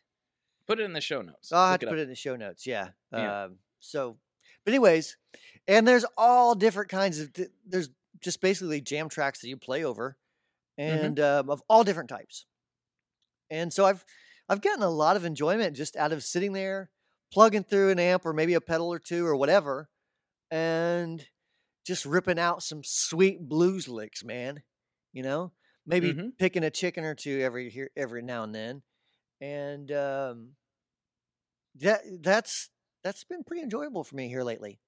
Put 0.68 0.80
it 0.80 0.84
in 0.84 0.94
the 0.94 1.02
show 1.02 1.22
notes. 1.22 1.52
I'll 1.52 1.72
have 1.72 1.80
to 1.82 1.88
put 1.88 2.00
it 2.00 2.04
in 2.04 2.10
the 2.10 2.16
show 2.16 2.36
notes. 2.36 2.66
Yeah. 2.66 2.90
Yeah. 3.14 3.44
Um, 3.44 3.58
so, 3.80 4.18
but 4.64 4.72
anyways, 4.74 5.16
and 5.68 5.88
there's 5.88 6.06
all 6.18 6.56
different 6.56 6.90
kinds 6.90 7.20
of. 7.20 7.30
There's 7.68 7.90
just 8.22 8.42
basically 8.42 8.82
jam 8.82 9.10
tracks 9.10 9.42
that 9.42 9.48
you 9.50 9.58
play 9.58 9.84
over, 9.86 10.18
Mm-hmm. 10.80 11.06
and 11.06 11.20
um, 11.22 11.50
of 11.50 11.62
all 11.70 11.84
different 11.86 12.10
types. 12.10 12.46
And 13.52 13.72
so 13.72 13.86
I've 13.86 14.04
I've 14.50 14.62
gotten 14.62 14.84
a 14.84 14.90
lot 14.90 15.16
of 15.16 15.24
enjoyment 15.24 15.76
just 15.76 15.96
out 15.96 16.12
of 16.12 16.24
sitting 16.24 16.52
there, 16.54 16.90
plugging 17.32 17.64
through 17.64 17.92
an 17.92 18.00
amp 18.00 18.26
or 18.26 18.34
maybe 18.34 18.56
a 18.56 18.62
pedal 18.62 18.92
or 18.92 19.00
two 19.00 19.26
or 19.26 19.36
whatever, 19.36 19.88
and 20.50 21.26
just 21.86 22.06
ripping 22.06 22.40
out 22.40 22.64
some 22.64 22.84
sweet 22.84 23.42
blues 23.48 23.88
licks, 23.88 24.24
man. 24.24 24.64
You 25.14 25.24
know, 25.24 25.54
maybe 25.86 26.16
Mhm. 26.16 26.34
picking 26.40 26.64
a 26.64 26.72
chicken 26.72 27.06
or 27.06 27.16
two 27.16 27.42
every 27.42 27.70
here 27.70 27.92
every 27.96 28.22
now 28.24 28.44
and 28.44 28.56
then, 28.56 28.84
and 29.42 29.92
um, 29.92 30.56
that 31.76 32.02
that's 32.22 32.70
that's 33.04 33.24
been 33.24 33.44
pretty 33.44 33.64
enjoyable 33.64 34.04
for 34.04 34.16
me 34.16 34.28
here 34.28 34.44
lately. 34.44 34.80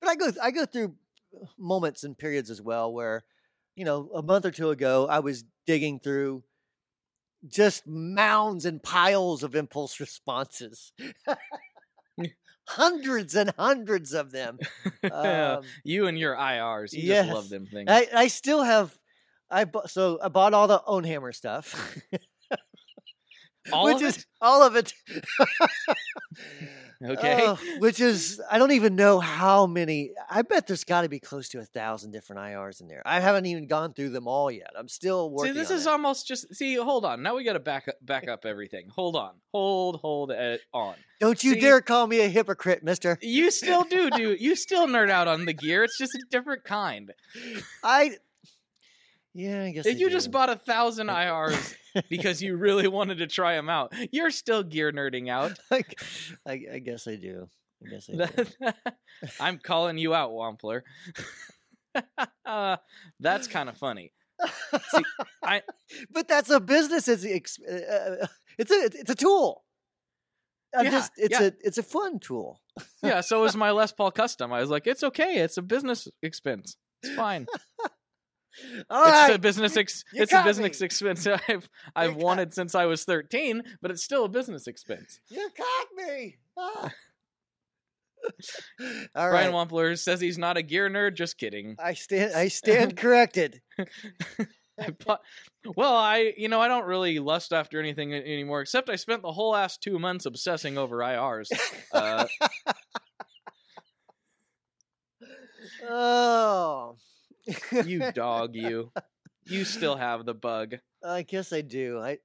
But 0.00 0.10
I 0.10 0.16
go 0.16 0.32
I 0.42 0.50
go 0.50 0.66
through 0.66 0.96
uh, 1.40 1.46
moments 1.58 2.04
and 2.04 2.18
periods 2.18 2.50
as 2.50 2.62
well 2.62 2.92
where, 2.92 3.24
you 3.76 3.84
know, 3.84 4.10
a 4.14 4.22
month 4.22 4.46
or 4.46 4.50
two 4.50 4.70
ago 4.70 5.08
I 5.08 5.20
was 5.20 5.44
digging 5.66 6.00
through 6.00 6.44
just 7.46 7.86
mounds 7.86 8.64
and 8.66 8.82
piles 8.82 9.42
of 9.42 9.54
impulse 9.54 9.98
responses. 10.00 10.92
Hundreds 12.76 13.34
and 13.34 13.52
hundreds 13.58 14.12
of 14.12 14.30
them. 14.30 14.58
Um, 15.12 15.64
you 15.82 16.06
and 16.06 16.18
your 16.18 16.34
IRs, 16.36 16.92
you 16.92 17.06
just 17.06 17.30
love 17.30 17.48
them 17.48 17.66
things. 17.66 17.88
I, 17.90 18.06
I 18.14 18.26
still 18.28 18.62
have 18.62 18.96
I 19.50 19.64
bu- 19.64 19.86
so 19.86 20.18
I 20.22 20.28
bought 20.28 20.54
all 20.54 20.68
the 20.68 20.78
OwnHammer 20.86 21.34
stuff. 21.34 21.98
All 23.72 23.84
which 23.86 23.96
of 23.96 24.02
is 24.02 24.18
it? 24.18 24.26
all 24.40 24.62
of 24.62 24.76
it. 24.76 24.92
Okay. 27.02 27.38
Oh, 27.46 27.58
which 27.78 27.98
is 27.98 28.42
I 28.50 28.58
don't 28.58 28.72
even 28.72 28.94
know 28.94 29.20
how 29.20 29.66
many. 29.66 30.10
I 30.28 30.42
bet 30.42 30.66
there's 30.66 30.84
got 30.84 31.02
to 31.02 31.08
be 31.08 31.18
close 31.18 31.48
to 31.50 31.58
a 31.58 31.64
thousand 31.64 32.10
different 32.10 32.42
IRs 32.42 32.82
in 32.82 32.88
there. 32.88 33.02
I 33.06 33.20
haven't 33.20 33.46
even 33.46 33.66
gone 33.66 33.94
through 33.94 34.10
them 34.10 34.28
all 34.28 34.50
yet. 34.50 34.70
I'm 34.76 34.88
still 34.88 35.30
working. 35.30 35.54
See, 35.54 35.58
this 35.58 35.70
is 35.70 35.86
it. 35.86 35.90
almost 35.90 36.26
just. 36.26 36.54
See, 36.54 36.74
hold 36.74 37.06
on. 37.06 37.22
Now 37.22 37.36
we 37.36 37.44
got 37.44 37.54
to 37.54 37.60
back 37.60 37.88
up, 37.88 37.94
back 38.02 38.28
up 38.28 38.44
everything. 38.44 38.88
Hold 38.94 39.16
on. 39.16 39.32
Hold, 39.52 40.00
hold 40.00 40.30
it 40.30 40.60
on. 40.74 40.94
Don't 41.20 41.42
you 41.42 41.54
see- 41.54 41.60
dare 41.60 41.80
call 41.80 42.06
me 42.06 42.20
a 42.20 42.28
hypocrite, 42.28 42.82
Mister. 42.84 43.18
You 43.22 43.50
still 43.50 43.84
do, 43.84 44.10
do. 44.10 44.36
You 44.40 44.54
still 44.54 44.86
nerd 44.86 45.10
out 45.10 45.28
on 45.28 45.44
the 45.46 45.52
gear. 45.52 45.84
It's 45.84 45.98
just 45.98 46.14
a 46.14 46.22
different 46.30 46.64
kind. 46.64 47.12
I. 47.82 48.16
Yeah, 49.34 49.64
I 49.64 49.70
guess. 49.70 49.86
If 49.86 50.00
you 50.00 50.10
just 50.10 50.30
bought 50.30 50.50
a 50.50 50.56
thousand 50.56 51.06
IRs 51.10 51.74
because 52.08 52.42
you 52.42 52.56
really 52.56 52.88
wanted 52.88 53.18
to 53.18 53.26
try 53.26 53.54
them 53.54 53.68
out, 53.68 53.92
you're 54.12 54.30
still 54.30 54.62
gear 54.62 54.92
nerding 54.92 55.28
out. 55.30 55.58
I, 55.70 55.84
I, 56.46 56.60
I 56.74 56.78
guess 56.78 57.06
I 57.06 57.16
do. 57.16 57.48
I 57.84 57.88
guess 57.90 58.10
I 58.10 58.26
do. 58.26 58.72
I'm 59.40 59.58
calling 59.58 59.98
you 59.98 60.14
out, 60.14 60.30
Wampler. 60.32 60.82
uh, 62.44 62.76
that's 63.18 63.46
kind 63.46 63.68
of 63.68 63.76
funny. 63.78 64.12
See, 64.90 65.04
I- 65.44 65.62
but 66.10 66.28
that's 66.28 66.50
a 66.50 66.60
business. 66.60 67.08
It's 67.08 67.58
uh, 67.60 67.74
uh, 68.22 68.26
it's 68.58 68.70
a 68.70 68.84
it's 69.00 69.10
a 69.10 69.14
tool. 69.14 69.64
I'm 70.74 70.84
Yeah, 70.86 70.90
just 70.92 71.12
it's 71.16 71.40
yeah. 71.40 71.46
a 71.46 71.52
it's 71.60 71.78
a 71.78 71.82
fun 71.82 72.20
tool. 72.20 72.60
Yeah, 73.02 73.20
so 73.22 73.44
is 73.44 73.56
my 73.56 73.70
Les 73.72 73.92
Paul 73.92 74.10
Custom. 74.12 74.52
I 74.52 74.60
was 74.60 74.70
like, 74.70 74.86
it's 74.86 75.02
okay. 75.02 75.38
It's 75.40 75.56
a 75.56 75.62
business 75.62 76.08
expense. 76.22 76.76
It's 77.02 77.14
fine. 77.14 77.46
All 78.90 79.04
it's 79.04 79.12
right, 79.12 79.34
a 79.34 79.38
business 79.38 79.76
ex- 79.76 80.04
you 80.12 80.22
it's 80.22 80.32
a 80.32 80.42
business 80.42 80.80
me. 80.80 80.84
expense 80.86 81.26
I've 81.48 81.68
I've 81.94 82.14
got- 82.14 82.22
wanted 82.22 82.54
since 82.54 82.74
I 82.74 82.86
was 82.86 83.04
13, 83.04 83.62
but 83.80 83.90
it's 83.90 84.02
still 84.02 84.24
a 84.24 84.28
business 84.28 84.66
expense. 84.66 85.20
you 85.28 85.48
caught 85.56 85.86
me. 86.08 86.36
Ah. 86.58 86.90
All 89.14 89.30
Brian 89.30 89.52
right, 89.52 89.68
Wampler 89.68 89.98
says 89.98 90.20
he's 90.20 90.36
not 90.38 90.56
a 90.58 90.62
gear 90.62 90.90
nerd. 90.90 91.14
Just 91.14 91.38
kidding. 91.38 91.76
I 91.78 91.94
stand 91.94 92.34
I 92.34 92.48
stand 92.48 92.96
corrected. 92.96 93.62
I 94.78 94.90
bought- 95.06 95.22
well, 95.76 95.94
I 95.94 96.32
you 96.36 96.48
know 96.48 96.60
I 96.60 96.68
don't 96.68 96.86
really 96.86 97.18
lust 97.18 97.52
after 97.52 97.78
anything 97.80 98.12
anymore 98.14 98.60
except 98.62 98.90
I 98.90 98.96
spent 98.96 99.22
the 99.22 99.32
whole 99.32 99.52
last 99.52 99.82
two 99.82 99.98
months 99.98 100.26
obsessing 100.26 100.76
over 100.76 100.98
IRs. 100.98 101.48
Uh, 101.92 102.26
oh, 105.88 106.96
you 107.84 108.10
dog, 108.12 108.54
you. 108.54 108.92
You 109.44 109.64
still 109.64 109.96
have 109.96 110.24
the 110.26 110.34
bug. 110.34 110.76
I 111.04 111.22
guess 111.22 111.52
I 111.52 111.60
do. 111.62 111.98
I. 111.98 112.18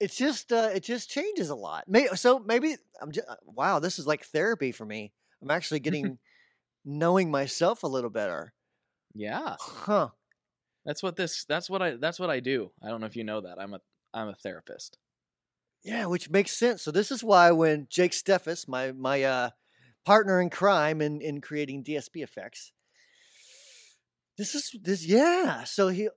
It's 0.00 0.16
just 0.16 0.52
uh, 0.52 0.70
it 0.74 0.82
just 0.82 1.08
changes 1.08 1.50
a 1.50 1.54
lot. 1.54 1.84
May, 1.88 2.08
so 2.08 2.38
maybe 2.40 2.76
I'm 3.00 3.12
just 3.12 3.26
wow. 3.44 3.78
This 3.78 3.98
is 3.98 4.06
like 4.06 4.24
therapy 4.24 4.72
for 4.72 4.84
me. 4.84 5.12
I'm 5.42 5.50
actually 5.50 5.80
getting 5.86 6.18
knowing 6.84 7.30
myself 7.30 7.82
a 7.84 7.88
little 7.88 8.10
better. 8.10 8.52
Yeah, 9.14 9.56
Huh. 9.60 10.08
that's 10.84 11.02
what 11.02 11.16
this. 11.16 11.44
That's 11.44 11.70
what 11.70 11.80
I. 11.82 11.92
That's 11.92 12.18
what 12.18 12.28
I 12.30 12.40
do. 12.40 12.72
I 12.82 12.88
don't 12.88 13.00
know 13.00 13.06
if 13.06 13.16
you 13.16 13.24
know 13.24 13.40
that. 13.40 13.58
I'm 13.60 13.74
a. 13.74 13.80
I'm 14.12 14.28
a 14.28 14.34
therapist. 14.34 14.98
Yeah, 15.84 16.06
which 16.06 16.28
makes 16.28 16.52
sense. 16.56 16.82
So 16.82 16.90
this 16.90 17.10
is 17.12 17.22
why 17.22 17.52
when 17.52 17.86
Jake 17.88 18.12
Steffes, 18.12 18.66
my 18.68 18.92
my 18.92 19.22
uh, 19.22 19.50
partner 20.04 20.40
in 20.40 20.50
crime 20.50 21.00
in 21.00 21.20
in 21.20 21.40
creating 21.40 21.84
DSP 21.84 22.22
effects, 22.22 22.72
this 24.38 24.54
is 24.54 24.74
this 24.82 25.04
yeah. 25.04 25.64
So 25.64 25.88
he, 25.88 26.08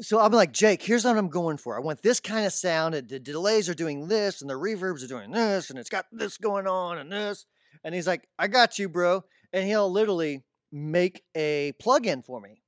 so 0.00 0.20
I'm 0.20 0.32
like 0.32 0.52
Jake. 0.52 0.82
Here's 0.82 1.04
what 1.04 1.16
I'm 1.16 1.28
going 1.28 1.56
for. 1.56 1.76
I 1.76 1.80
want 1.80 2.02
this 2.02 2.20
kind 2.20 2.46
of 2.46 2.52
sound. 2.52 2.94
And 2.94 3.08
the 3.08 3.18
delays 3.18 3.68
are 3.68 3.74
doing 3.74 4.06
this, 4.06 4.42
and 4.42 4.48
the 4.48 4.54
reverbs 4.54 5.02
are 5.02 5.08
doing 5.08 5.30
this, 5.30 5.70
and 5.70 5.78
it's 5.78 5.88
got 5.88 6.04
this 6.12 6.36
going 6.36 6.66
on 6.66 6.98
and 6.98 7.10
this. 7.10 7.46
And 7.82 7.94
he's 7.94 8.06
like, 8.06 8.28
I 8.38 8.46
got 8.46 8.78
you, 8.78 8.88
bro. 8.88 9.24
And 9.52 9.66
he'll 9.66 9.90
literally 9.90 10.44
make 10.70 11.22
a 11.34 11.72
plugin 11.82 12.24
for 12.24 12.40
me. 12.40 12.62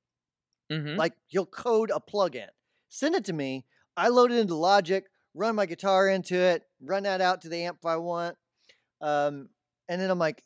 Mm-hmm. 0.71 0.97
Like 0.97 1.13
you'll 1.29 1.45
code 1.45 1.91
a 1.93 1.99
plugin, 1.99 2.47
send 2.89 3.15
it 3.15 3.25
to 3.25 3.33
me. 3.33 3.65
I 3.97 4.09
load 4.09 4.31
it 4.31 4.39
into 4.39 4.55
Logic, 4.55 5.05
run 5.33 5.55
my 5.55 5.65
guitar 5.65 6.07
into 6.07 6.35
it, 6.35 6.63
run 6.81 7.03
that 7.03 7.21
out 7.21 7.41
to 7.41 7.49
the 7.49 7.63
amp 7.63 7.77
if 7.79 7.85
I 7.85 7.97
want. 7.97 8.37
Um, 9.01 9.49
and 9.87 9.99
then 9.99 10.09
I'm 10.09 10.19
like, 10.19 10.43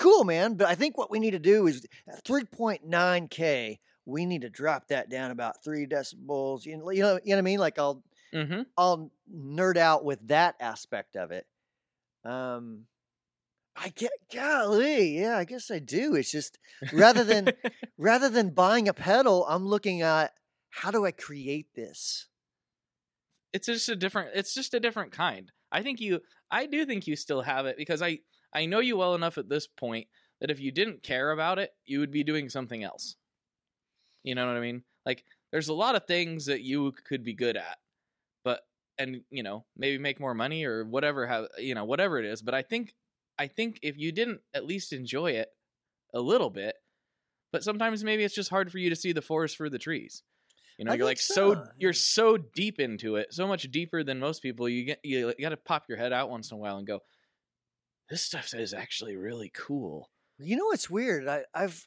cool, 0.00 0.24
man. 0.24 0.54
But 0.54 0.66
I 0.68 0.74
think 0.74 0.98
what 0.98 1.10
we 1.10 1.20
need 1.20 1.32
to 1.32 1.38
do 1.38 1.66
is 1.68 1.86
3.9K, 2.26 3.78
we 4.06 4.26
need 4.26 4.42
to 4.42 4.50
drop 4.50 4.88
that 4.88 5.08
down 5.08 5.30
about 5.30 5.62
three 5.62 5.86
decibels. 5.86 6.66
You 6.66 6.78
know, 6.78 6.90
you 6.90 7.02
know, 7.02 7.20
you 7.22 7.30
know 7.30 7.36
what 7.36 7.38
I 7.38 7.42
mean? 7.42 7.60
Like 7.60 7.78
I'll 7.78 8.02
Mm-hmm. 8.32 8.62
I'll 8.76 9.10
nerd 9.34 9.76
out 9.76 10.04
with 10.04 10.28
that 10.28 10.54
aspect 10.60 11.16
of 11.16 11.32
it. 11.32 11.46
Um, 12.24 12.84
I 13.74 13.88
get 13.88 14.12
golly, 14.32 15.18
yeah, 15.18 15.36
I 15.36 15.44
guess 15.44 15.68
I 15.68 15.80
do. 15.80 16.14
It's 16.14 16.30
just 16.30 16.56
rather 16.92 17.24
than 17.24 17.48
rather 17.98 18.28
than 18.28 18.50
buying 18.50 18.88
a 18.88 18.94
pedal, 18.94 19.44
I'm 19.48 19.66
looking 19.66 20.02
at 20.02 20.32
how 20.70 20.92
do 20.92 21.04
I 21.04 21.10
create 21.10 21.74
this? 21.74 22.28
it's 23.52 23.66
just 23.66 23.88
a 23.88 23.96
different 23.96 24.30
it's 24.34 24.54
just 24.54 24.74
a 24.74 24.80
different 24.80 25.12
kind 25.12 25.50
i 25.72 25.82
think 25.82 26.00
you 26.00 26.20
i 26.50 26.66
do 26.66 26.84
think 26.86 27.06
you 27.06 27.16
still 27.16 27.42
have 27.42 27.66
it 27.66 27.76
because 27.76 28.02
i 28.02 28.18
i 28.54 28.66
know 28.66 28.80
you 28.80 28.96
well 28.96 29.14
enough 29.14 29.38
at 29.38 29.48
this 29.48 29.66
point 29.66 30.06
that 30.40 30.50
if 30.50 30.60
you 30.60 30.72
didn't 30.72 31.02
care 31.02 31.30
about 31.32 31.58
it 31.58 31.72
you 31.84 32.00
would 32.00 32.10
be 32.10 32.24
doing 32.24 32.48
something 32.48 32.82
else. 32.82 33.16
You 34.22 34.34
know 34.34 34.46
what 34.46 34.56
i 34.56 34.60
mean? 34.60 34.82
Like 35.06 35.24
there's 35.50 35.68
a 35.68 35.74
lot 35.74 35.96
of 35.96 36.06
things 36.06 36.46
that 36.46 36.62
you 36.62 36.92
could 37.08 37.24
be 37.24 37.34
good 37.34 37.56
at 37.56 37.78
but 38.44 38.60
and 38.98 39.22
you 39.30 39.42
know 39.42 39.64
maybe 39.76 39.98
make 39.98 40.20
more 40.20 40.34
money 40.34 40.64
or 40.64 40.84
whatever 40.84 41.26
have 41.26 41.46
you 41.58 41.74
know 41.74 41.84
whatever 41.84 42.18
it 42.18 42.24
is 42.24 42.42
but 42.42 42.54
i 42.54 42.62
think 42.62 42.94
i 43.38 43.46
think 43.46 43.78
if 43.82 43.98
you 43.98 44.12
didn't 44.12 44.40
at 44.54 44.66
least 44.66 44.92
enjoy 44.92 45.32
it 45.32 45.48
a 46.14 46.20
little 46.20 46.50
bit 46.50 46.76
but 47.52 47.64
sometimes 47.64 48.04
maybe 48.04 48.24
it's 48.24 48.34
just 48.34 48.50
hard 48.50 48.70
for 48.70 48.78
you 48.78 48.90
to 48.90 48.96
see 48.96 49.12
the 49.12 49.22
forest 49.22 49.56
for 49.56 49.68
the 49.68 49.78
trees. 49.78 50.22
You 50.78 50.84
know 50.84 50.92
I 50.92 50.94
you're 50.94 51.06
like 51.06 51.18
so 51.18 51.54
so, 51.54 51.64
you're 51.78 51.92
so 51.92 52.38
deep 52.38 52.80
into 52.80 53.16
it 53.16 53.34
so 53.34 53.46
much 53.46 53.64
deeper 53.70 54.02
than 54.02 54.18
most 54.18 54.40
people 54.40 54.66
you 54.66 54.84
get 54.84 55.00
you, 55.04 55.34
got 55.38 55.50
to 55.50 55.58
pop 55.58 55.84
your 55.88 55.98
head 55.98 56.12
out 56.12 56.30
once 56.30 56.50
in 56.50 56.54
a 56.54 56.58
while 56.58 56.78
and 56.78 56.86
go 56.86 57.00
this 58.10 58.22
stuff 58.22 58.52
is 58.54 58.74
actually 58.74 59.16
really 59.16 59.50
cool. 59.54 60.10
You 60.38 60.56
know 60.56 60.66
what's 60.66 60.88
weird? 60.90 61.28
I, 61.28 61.44
I've 61.54 61.86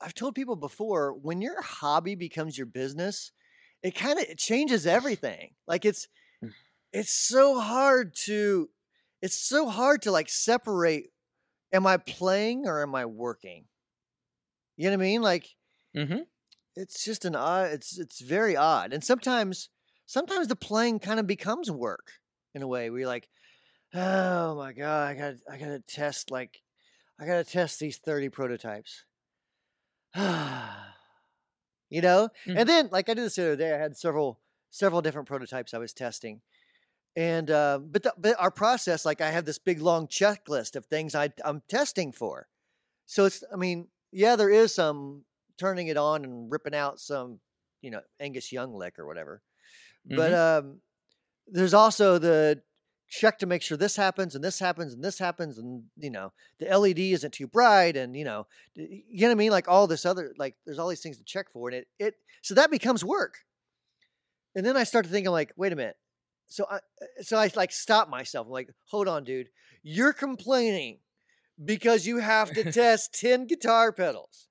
I've 0.00 0.14
told 0.14 0.34
people 0.34 0.56
before 0.56 1.14
when 1.14 1.40
your 1.42 1.62
hobby 1.62 2.14
becomes 2.14 2.58
your 2.58 2.66
business, 2.66 3.32
it 3.82 3.94
kind 3.94 4.18
of 4.18 4.26
it 4.26 4.38
changes 4.38 4.86
everything. 4.86 5.54
Like 5.66 5.84
it's 5.84 6.08
Mm. 6.42 6.52
it's 6.92 7.12
so 7.12 7.60
hard 7.60 8.14
to 8.26 8.70
it's 9.22 9.38
so 9.38 9.68
hard 9.68 10.02
to 10.02 10.12
like 10.12 10.28
separate 10.30 11.12
am 11.72 11.86
I 11.86 11.98
playing 11.98 12.66
or 12.66 12.82
am 12.82 12.94
I 12.94 13.06
working? 13.06 13.68
You 14.76 14.84
know 14.90 14.96
what 14.96 15.02
I 15.02 15.06
mean? 15.06 15.22
Like 15.22 15.56
Mm-hmm. 15.94 16.26
it's 16.74 17.04
just 17.04 17.24
an 17.24 17.34
odd 17.34 17.70
it's 17.72 17.98
it's 17.98 18.20
very 18.20 18.56
odd. 18.56 18.92
And 18.92 19.02
sometimes 19.02 19.70
sometimes 20.06 20.48
the 20.48 20.56
playing 20.56 20.98
kind 21.00 21.18
of 21.20 21.26
becomes 21.26 21.70
work 21.70 22.12
in 22.54 22.62
a 22.62 22.66
way 22.68 22.90
where 22.90 23.00
you're 23.00 23.08
like, 23.08 23.28
oh 23.94 24.56
my 24.56 24.72
god, 24.72 25.08
I 25.08 25.14
got 25.14 25.34
I 25.50 25.56
gotta 25.56 25.80
test 25.80 26.30
like 26.30 26.62
I 27.20 27.26
gotta 27.26 27.44
test 27.44 27.80
these 27.80 27.98
30 27.98 28.28
prototypes. 28.28 29.04
you 30.16 32.00
know? 32.00 32.28
Mm. 32.46 32.58
And 32.58 32.68
then 32.68 32.88
like 32.92 33.08
I 33.08 33.14
did 33.14 33.24
this 33.24 33.36
the 33.36 33.42
other 33.42 33.56
day, 33.56 33.74
I 33.74 33.78
had 33.78 33.96
several 33.96 34.40
several 34.70 35.02
different 35.02 35.28
prototypes 35.28 35.74
I 35.74 35.78
was 35.78 35.92
testing. 35.92 36.40
And 37.16 37.50
uh, 37.50 37.78
but 37.78 38.02
the, 38.02 38.14
but 38.18 38.36
our 38.38 38.50
process, 38.50 39.04
like 39.04 39.20
I 39.20 39.30
have 39.30 39.46
this 39.46 39.58
big 39.58 39.80
long 39.80 40.06
checklist 40.06 40.76
of 40.76 40.84
things 40.86 41.14
I 41.14 41.30
I'm 41.44 41.62
testing 41.68 42.12
for. 42.12 42.46
So 43.06 43.24
it's 43.24 43.42
I 43.52 43.56
mean, 43.56 43.88
yeah, 44.12 44.36
there 44.36 44.50
is 44.50 44.74
some 44.74 45.24
turning 45.58 45.88
it 45.88 45.96
on 45.96 46.24
and 46.24 46.52
ripping 46.52 46.74
out 46.74 47.00
some, 47.00 47.40
you 47.80 47.90
know, 47.90 48.00
Angus 48.20 48.52
Young 48.52 48.74
lick 48.74 48.98
or 48.98 49.06
whatever. 49.06 49.40
But 50.04 50.34
um 50.34 50.80
there's 51.48 51.74
also 51.74 52.18
the 52.18 52.60
check 53.08 53.38
to 53.38 53.46
make 53.46 53.62
sure 53.62 53.76
this 53.76 53.96
happens 53.96 54.34
and 54.34 54.42
this 54.42 54.58
happens 54.58 54.92
and 54.92 55.02
this 55.02 55.18
happens 55.18 55.58
and 55.58 55.84
you 55.96 56.10
know 56.10 56.32
the 56.58 56.66
LED 56.66 56.98
isn't 56.98 57.32
too 57.32 57.46
bright 57.46 57.96
and 57.96 58.16
you 58.16 58.24
know 58.24 58.46
you 58.74 59.02
know 59.20 59.28
what 59.28 59.32
I 59.32 59.34
mean 59.36 59.50
like 59.50 59.68
all 59.68 59.86
this 59.86 60.04
other 60.04 60.34
like 60.38 60.56
there's 60.64 60.78
all 60.78 60.88
these 60.88 61.02
things 61.02 61.18
to 61.18 61.24
check 61.24 61.50
for 61.52 61.68
and 61.68 61.78
it 61.78 61.88
it 61.98 62.14
so 62.42 62.54
that 62.54 62.70
becomes 62.70 63.04
work. 63.04 63.38
And 64.54 64.64
then 64.64 64.76
I 64.76 64.84
start 64.84 65.04
to 65.04 65.10
think 65.10 65.26
i'm 65.26 65.32
like 65.32 65.52
wait 65.56 65.72
a 65.72 65.76
minute. 65.76 65.96
So 66.48 66.66
I 66.70 66.78
so 67.22 67.38
I 67.38 67.50
like 67.54 67.72
stop 67.72 68.08
myself. 68.08 68.46
I'm 68.46 68.52
like 68.52 68.70
hold 68.86 69.08
on 69.08 69.24
dude. 69.24 69.48
You're 69.82 70.12
complaining 70.12 70.98
because 71.64 72.06
you 72.06 72.18
have 72.18 72.50
to 72.52 72.72
test 72.72 73.18
10 73.20 73.46
guitar 73.46 73.92
pedals. 73.92 74.48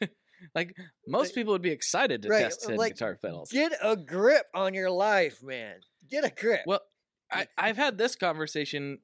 like 0.54 0.76
most 1.06 1.34
people 1.34 1.52
would 1.52 1.62
be 1.62 1.70
excited 1.70 2.22
to 2.22 2.28
Right, 2.28 2.44
test 2.44 2.64
uh, 2.64 2.68
10 2.68 2.76
like, 2.76 2.94
guitar 2.94 3.18
pedals. 3.20 3.50
Get 3.50 3.72
a 3.82 3.96
grip 3.96 4.46
on 4.54 4.74
your 4.74 4.90
life, 4.90 5.42
man. 5.42 5.76
Get 6.08 6.24
a 6.24 6.30
grip. 6.30 6.60
Well, 6.66 6.80
I, 7.30 7.46
I've 7.58 7.76
had 7.76 7.98
this 7.98 8.16
conversation 8.16 8.98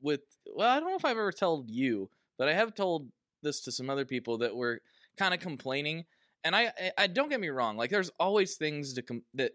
with. 0.00 0.20
Well, 0.54 0.68
I 0.68 0.80
don't 0.80 0.88
know 0.88 0.96
if 0.96 1.04
I've 1.04 1.12
ever 1.12 1.32
told 1.32 1.70
you, 1.70 2.10
but 2.38 2.48
I 2.48 2.54
have 2.54 2.74
told 2.74 3.08
this 3.42 3.60
to 3.62 3.72
some 3.72 3.90
other 3.90 4.04
people 4.04 4.38
that 4.38 4.54
were 4.54 4.80
kind 5.16 5.34
of 5.34 5.40
complaining. 5.40 6.04
And 6.44 6.54
I, 6.54 6.72
I, 6.78 6.92
I 6.98 7.06
don't 7.06 7.28
get 7.28 7.40
me 7.40 7.48
wrong. 7.48 7.76
Like, 7.76 7.90
there's 7.90 8.10
always 8.18 8.56
things 8.56 8.94
to 8.94 9.02
com- 9.02 9.24
that 9.34 9.52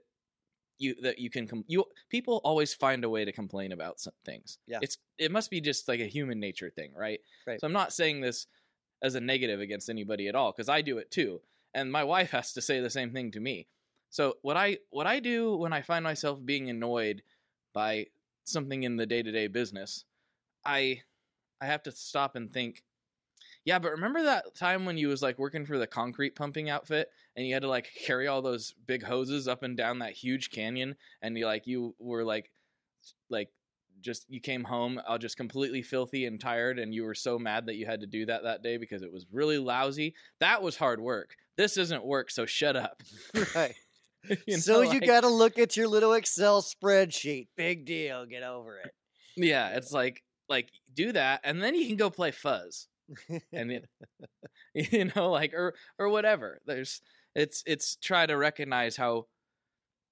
you 0.78 0.96
that 1.02 1.20
you 1.20 1.30
can 1.30 1.48
com- 1.48 1.66
you 1.68 1.86
people 2.10 2.42
always 2.44 2.74
find 2.74 3.04
a 3.04 3.10
way 3.10 3.26
to 3.26 3.32
complain 3.32 3.72
about 3.72 4.00
some 4.00 4.14
things. 4.26 4.60
Yeah. 4.68 4.80
it's 4.82 4.98
it 5.18 5.32
must 5.32 5.50
be 5.50 5.62
just 5.62 5.88
like 5.88 6.00
a 6.00 6.06
human 6.06 6.40
nature 6.40 6.70
thing, 6.70 6.94
right? 6.96 7.20
Right. 7.48 7.60
So 7.60 7.68
I'm 7.68 7.74
not 7.74 7.94
saying 7.94 8.22
this 8.22 8.48
as 9.02 9.16
a 9.16 9.22
negative 9.22 9.60
against 9.60 9.90
anybody 9.90 10.28
at 10.28 10.36
all 10.36 10.52
because 10.52 10.70
I 10.70 10.82
do 10.82 10.98
it 10.98 11.12
too, 11.12 11.42
and 11.74 11.92
my 11.92 12.04
wife 12.04 12.32
has 12.38 12.54
to 12.54 12.62
say 12.62 12.80
the 12.80 12.90
same 12.90 13.12
thing 13.12 13.32
to 13.32 13.40
me. 13.40 13.68
So 14.10 14.36
what 14.42 14.58
I 14.58 14.78
what 14.90 15.08
I 15.08 15.20
do 15.20 15.56
when 15.56 15.74
I 15.74 15.82
find 15.82 16.04
myself 16.04 16.40
being 16.44 16.70
annoyed 16.70 17.24
by 17.74 18.08
something 18.46 18.84
in 18.84 18.98
the 18.98 19.06
day-to-day 19.06 19.48
business, 19.48 20.06
I 20.66 21.02
I 21.62 21.66
have 21.66 21.84
to 21.84 21.92
stop 21.92 22.36
and 22.36 22.52
think, 22.52 22.84
yeah, 23.66 23.80
but 23.80 23.92
remember 23.92 24.24
that 24.24 24.56
time 24.56 24.86
when 24.86 24.98
you 24.98 25.08
was 25.08 25.22
like 25.22 25.40
working 25.40 25.66
for 25.66 25.78
the 25.78 25.88
concrete 25.88 26.36
pumping 26.36 26.70
outfit 26.70 27.10
and 27.36 27.48
you 27.48 27.54
had 27.54 27.64
to 27.64 27.70
like 27.70 27.90
carry 28.06 28.28
all 28.28 28.42
those 28.42 28.74
big 28.86 29.04
hoses 29.04 29.48
up 29.48 29.64
and 29.64 29.78
down 29.78 30.00
that 30.00 30.12
huge 30.12 30.52
canyon 30.52 30.96
and 31.22 31.38
you 31.38 31.46
like 31.46 31.66
you 31.66 31.96
were 32.00 32.24
like 32.24 32.52
like 33.30 33.50
just 34.02 34.26
you 34.30 34.42
came 34.42 34.64
home 34.64 35.00
all 35.08 35.18
just 35.18 35.38
completely 35.38 35.82
filthy 35.82 36.26
and 36.26 36.40
tired 36.40 36.78
and 36.78 36.94
you 36.94 37.04
were 37.04 37.16
so 37.16 37.40
mad 37.40 37.66
that 37.66 37.76
you 37.76 37.86
had 37.86 38.02
to 38.02 38.08
do 38.08 38.26
that 38.26 38.44
that 38.44 38.62
day 38.62 38.78
because 38.78 39.02
it 39.02 39.12
was 39.12 39.26
really 39.32 39.58
lousy. 39.58 40.14
That 40.40 40.62
was 40.62 40.76
hard 40.76 41.00
work. 41.00 41.36
This 41.56 41.78
isn't 41.78 42.06
work, 42.06 42.30
so 42.30 42.46
shut 42.46 42.76
up. 42.76 43.02
right. 43.56 43.76
You 44.48 44.58
so 44.58 44.74
know, 44.74 44.82
you 44.82 45.00
like- 45.00 45.06
got 45.06 45.22
to 45.22 45.30
look 45.30 45.60
at 45.60 45.76
your 45.76 45.88
little 45.88 46.14
Excel 46.14 46.62
spreadsheet. 46.62 47.48
Big 47.58 47.86
deal. 47.86 48.26
Get 48.26 48.44
over 48.44 48.78
it. 48.78 48.92
Yeah, 49.36 49.70
it's 49.76 49.92
like 49.92 50.24
like 50.50 50.70
do 50.94 51.12
that 51.14 51.42
and 51.44 51.62
then 51.64 51.74
you 51.76 51.88
can 51.88 51.96
go 51.96 52.10
play 52.10 52.32
fuzz. 52.32 52.88
And 53.52 53.72
it, 53.72 53.90
you 54.74 55.12
know 55.16 55.30
like 55.32 55.54
or 55.54 55.74
or 56.00 56.10
whatever. 56.10 56.60
There's 56.66 57.02
it's 57.36 57.64
it's 57.66 57.96
try 57.98 58.26
to 58.26 58.38
recognize 58.38 58.96
how 58.96 59.28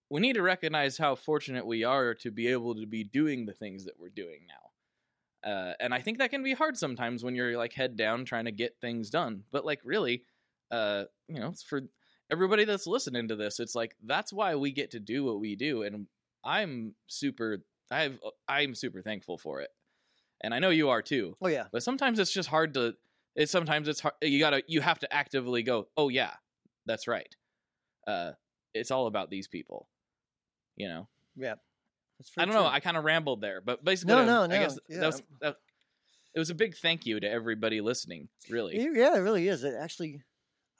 we 0.09 0.19
need 0.19 0.33
to 0.33 0.41
recognize 0.41 0.97
how 0.97 1.15
fortunate 1.15 1.65
we 1.65 1.83
are 1.85 2.13
to 2.15 2.31
be 2.31 2.47
able 2.47 2.75
to 2.75 2.85
be 2.85 3.03
doing 3.03 3.45
the 3.45 3.53
things 3.53 3.85
that 3.85 3.93
we're 3.97 4.09
doing 4.09 4.41
now. 4.47 5.49
Uh, 5.49 5.73
and 5.79 5.93
I 5.93 6.01
think 6.01 6.17
that 6.17 6.29
can 6.31 6.43
be 6.43 6.53
hard 6.53 6.77
sometimes 6.77 7.23
when 7.23 7.33
you're 7.33 7.57
like 7.57 7.73
head 7.73 7.95
down 7.95 8.25
trying 8.25 8.45
to 8.45 8.51
get 8.51 8.75
things 8.81 9.09
done. 9.09 9.43
But 9.51 9.65
like 9.65 9.79
really, 9.85 10.23
uh, 10.69 11.05
you 11.29 11.39
know, 11.39 11.47
it's 11.47 11.63
for 11.63 11.83
everybody 12.31 12.65
that's 12.65 12.87
listening 12.87 13.27
to 13.27 13.35
this, 13.35 13.59
it's 13.59 13.75
like 13.75 13.95
that's 14.03 14.31
why 14.33 14.55
we 14.55 14.71
get 14.71 14.91
to 14.91 14.99
do 14.99 15.23
what 15.23 15.39
we 15.39 15.55
do, 15.55 15.83
and 15.83 16.07
I'm 16.43 16.95
super, 17.07 17.63
I've, 17.91 18.17
I'm 18.47 18.73
super 18.75 19.01
thankful 19.01 19.37
for 19.37 19.61
it, 19.61 19.69
and 20.41 20.53
I 20.53 20.59
know 20.59 20.69
you 20.69 20.89
are 20.89 21.01
too. 21.01 21.35
oh 21.41 21.47
yeah. 21.47 21.65
But 21.71 21.83
sometimes 21.83 22.19
it's 22.19 22.31
just 22.33 22.49
hard 22.49 22.73
to. 22.75 22.95
It's 23.35 23.51
sometimes 23.51 23.87
it's 23.87 23.99
hard. 24.01 24.15
You 24.21 24.39
gotta, 24.39 24.63
you 24.67 24.81
have 24.81 24.99
to 24.99 25.13
actively 25.13 25.63
go. 25.63 25.87
Oh 25.95 26.09
yeah, 26.09 26.31
that's 26.85 27.07
right. 27.07 27.33
Uh, 28.07 28.31
it's 28.73 28.91
all 28.91 29.07
about 29.07 29.29
these 29.29 29.47
people. 29.47 29.87
You 30.75 30.87
know. 30.87 31.07
Yeah. 31.35 31.55
I 32.37 32.45
don't 32.45 32.53
know. 32.53 32.65
I 32.67 32.79
kind 32.81 32.97
of 32.97 33.03
rambled 33.03 33.41
there, 33.41 33.61
but 33.61 33.83
basically, 33.83 34.13
No, 34.13 34.19
what 34.19 34.25
no, 34.27 34.41
I- 34.43 34.47
no, 34.47 34.59
guess 34.59 34.79
yeah. 34.87 34.99
that 34.99 35.05
was, 35.07 35.21
that, 35.41 35.55
it 36.35 36.39
was 36.39 36.49
a 36.51 36.55
big 36.55 36.75
thank 36.75 37.05
you 37.05 37.19
to 37.19 37.27
everybody 37.29 37.81
listening. 37.81 38.27
Really, 38.49 38.77
Yeah, 38.77 39.15
it 39.15 39.19
really 39.21 39.47
is. 39.47 39.63
It 39.63 39.73
actually, 39.79 40.21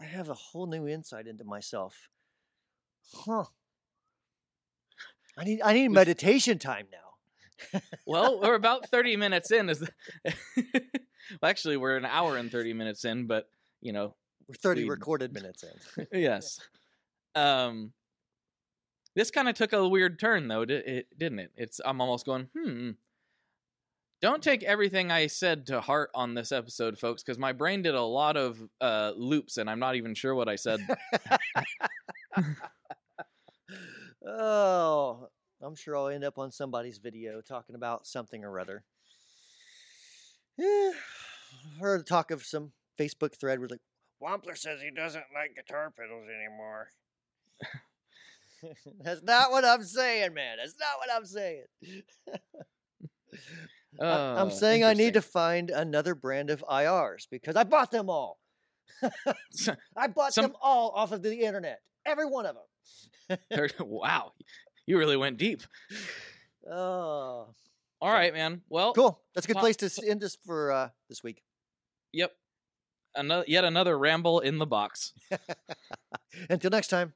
I 0.02 0.06
have 0.06 0.30
a 0.30 0.34
whole 0.34 0.66
new 0.68 0.88
insight 0.88 1.28
into 1.28 1.44
myself. 1.44 2.10
Huh. 3.14 3.46
I 5.38 5.44
need 5.44 5.62
I 5.62 5.74
need 5.74 5.90
meditation 5.90 6.58
time 6.60 6.88
now. 6.92 7.80
well, 8.06 8.40
we're 8.42 8.56
about 8.64 8.90
thirty 8.90 9.16
minutes 9.16 9.52
in. 9.52 9.70
Is 9.70 9.80
the... 9.80 9.90
well, 10.74 11.50
actually, 11.50 11.78
we're 11.78 11.98
an 11.98 12.06
hour 12.06 12.38
and 12.38 12.52
thirty 12.52 12.74
minutes 12.74 13.06
in, 13.06 13.28
but 13.28 13.50
you 13.82 13.94
know, 13.94 14.16
We're 14.48 14.56
30 14.56 14.84
We- 14.84 14.90
recorded 14.90 15.34
minutes 15.40 15.64
in. 15.64 16.08
yes. 16.20 16.60
Um, 17.34 17.94
this 19.16 19.32
kind 19.32 19.50
of 19.50 19.56
took 19.56 19.74
a 19.74 19.88
weird 19.88 20.20
turn, 20.20 20.48
though, 20.48 20.66
didn't 20.66 21.40
it? 21.40 21.52
It's 21.56 21.80
I'm 21.84 22.00
almost 22.02 22.26
going, 22.26 22.48
hmm. 22.58 22.92
Don't 24.22 24.44
take 24.44 24.62
everything 24.62 25.10
I 25.12 25.26
said 25.26 25.66
to 25.68 25.82
heart 25.82 26.12
on 26.14 26.36
this 26.36 26.52
episode, 26.52 27.00
folks, 27.00 27.24
because 27.24 27.40
my 27.40 27.54
brain 27.54 27.82
did 27.82 27.96
a 27.96 28.02
lot 28.02 28.38
of 28.38 28.62
uh, 28.80 29.14
loops, 29.16 29.58
and 29.58 29.68
I'm 29.68 29.80
not 29.80 29.96
even 29.96 30.14
sure 30.14 30.36
what 30.36 30.48
I 30.48 30.58
said. 30.58 30.80
oh, 34.28 35.28
I'm 35.60 35.74
sure 35.74 35.98
I'll 35.98 36.10
end 36.10 36.24
up 36.24 36.38
on 36.38 36.52
somebody's 36.52 37.00
video 37.00 37.42
talking 37.42 37.74
about 37.74 38.06
something 38.06 38.46
or 38.46 38.60
other. 38.60 38.84
Yeah, 40.56 40.92
heard 41.80 42.06
talk 42.06 42.30
of 42.30 42.44
some 42.44 42.74
Facebook 43.00 43.40
thread 43.40 43.58
where 43.58 43.70
like 43.70 43.82
Wampler 44.22 44.56
says 44.56 44.82
he 44.82 44.92
doesn't 44.92 45.26
like 45.34 45.56
guitar 45.56 45.92
pedals 45.98 46.28
anymore. 46.30 46.90
That's 49.04 49.24
not 49.24 49.50
what 49.50 49.66
I'm 49.66 49.82
saying, 49.82 50.36
man. 50.36 50.58
That's 50.58 50.76
not 50.80 51.00
what 51.00 51.10
I'm 51.12 51.26
saying. 51.26 51.66
I- 54.00 54.06
I'm 54.40 54.48
Oh, 54.48 54.50
saying 54.50 54.84
I 54.84 54.94
need 54.94 55.14
to 55.16 55.22
find 55.22 55.70
another 55.70 56.16
brand 56.16 56.50
of 56.50 56.64
IRs 56.70 57.28
because 57.30 57.56
I 57.56 57.64
bought 57.64 57.92
them 57.92 58.10
all. 58.10 58.40
I 59.98 60.08
bought 60.08 60.34
Some- 60.34 60.44
them 60.46 60.56
all 60.62 60.92
off 60.92 61.12
of 61.12 61.22
the 61.24 61.42
internet. 61.42 61.82
Every 62.06 62.26
one 62.26 62.46
of 62.46 62.56
them. 62.56 63.70
wow, 63.80 64.34
you 64.86 64.98
really 64.98 65.18
went 65.18 65.38
deep. 65.38 65.62
Oh, 66.70 67.48
All 68.00 68.14
right, 68.14 68.32
man. 68.34 68.62
Well, 68.70 68.94
cool. 68.94 69.20
That's 69.34 69.46
a 69.46 69.48
good 69.48 69.56
Well, 69.56 69.64
place 69.64 69.78
to 69.78 69.90
end 70.08 70.22
this 70.22 70.38
for 70.46 70.72
uh, 70.72 70.90
this 71.10 71.24
week. 71.24 71.42
yep. 72.14 72.32
Another 73.16 73.44
yet 73.48 73.66
another 73.66 73.98
ramble 73.98 74.40
in 74.42 74.60
the 74.60 74.68
box. 74.68 75.12
Until 76.52 76.70
next 76.70 76.90
time. 76.90 77.14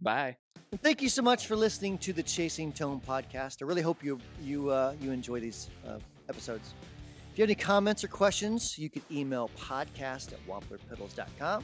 Bye. 0.00 0.36
Thank 0.82 1.02
you 1.02 1.08
so 1.08 1.22
much 1.22 1.46
for 1.46 1.54
listening 1.56 1.98
to 1.98 2.12
the 2.12 2.22
Chasing 2.22 2.72
Tone 2.72 3.00
podcast. 3.06 3.62
I 3.62 3.64
really 3.64 3.80
hope 3.82 4.02
you 4.04 4.18
you 4.42 4.70
uh, 4.70 4.94
you 5.00 5.12
enjoy 5.12 5.38
these 5.40 5.70
uh, 5.86 5.98
episodes. 6.30 6.74
If 7.32 7.38
you 7.38 7.42
have 7.42 7.48
any 7.50 7.54
comments 7.54 8.02
or 8.02 8.08
questions, 8.08 8.78
you 8.78 8.88
can 8.88 9.02
email 9.10 9.50
podcast 9.58 10.32
at 10.32 10.38
wamplerpedals.com. 10.48 11.62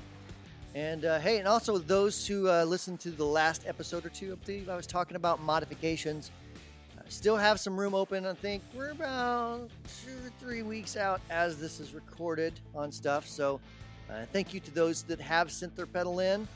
And 0.74 1.04
uh, 1.06 1.18
hey, 1.18 1.38
and 1.38 1.48
also 1.48 1.78
those 1.78 2.26
who 2.26 2.48
uh, 2.48 2.64
listened 2.64 3.00
to 3.00 3.10
the 3.10 3.24
last 3.24 3.64
episode 3.66 4.04
or 4.04 4.10
two, 4.10 4.32
I 4.32 4.44
believe 4.44 4.68
I 4.68 4.76
was 4.76 4.86
talking 4.86 5.16
about 5.16 5.40
modifications. 5.42 6.30
Uh, 6.96 7.02
still 7.08 7.36
have 7.36 7.58
some 7.58 7.76
room 7.80 7.94
open. 7.94 8.26
I 8.26 8.34
think 8.34 8.62
we're 8.74 8.90
about 8.90 9.70
two 10.04 10.26
or 10.26 10.30
three 10.38 10.62
weeks 10.62 10.96
out 10.96 11.20
as 11.30 11.58
this 11.58 11.80
is 11.80 11.94
recorded 11.94 12.52
on 12.74 12.92
stuff. 12.92 13.26
So 13.26 13.58
uh, 14.10 14.26
thank 14.32 14.52
you 14.52 14.60
to 14.60 14.70
those 14.70 15.02
that 15.04 15.20
have 15.20 15.50
sent 15.50 15.74
their 15.74 15.86
pedal 15.86 16.20
in. 16.20 16.46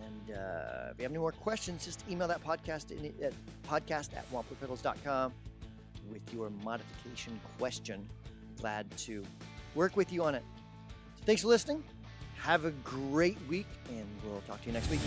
And 0.00 0.36
uh, 0.36 0.90
if 0.92 0.98
you 0.98 1.02
have 1.02 1.12
any 1.12 1.18
more 1.18 1.32
questions, 1.32 1.84
just 1.84 2.04
email 2.08 2.28
that 2.28 2.42
podcast 2.42 2.92
in, 2.92 3.12
at 3.22 3.32
podcast 3.68 4.16
at 4.16 4.24
wamplerpedals.com 4.32 5.32
with 6.10 6.22
your 6.32 6.50
modification 6.50 7.40
question. 7.58 8.08
Glad 8.60 8.90
to 8.98 9.22
work 9.74 9.96
with 9.96 10.12
you 10.12 10.24
on 10.24 10.34
it. 10.34 10.44
Thanks 11.26 11.42
for 11.42 11.48
listening. 11.48 11.82
Have 12.36 12.64
a 12.64 12.70
great 12.70 13.38
week, 13.48 13.66
and 13.88 14.06
we'll 14.24 14.42
talk 14.42 14.60
to 14.62 14.66
you 14.66 14.72
next 14.72 14.90
week. 14.90 15.00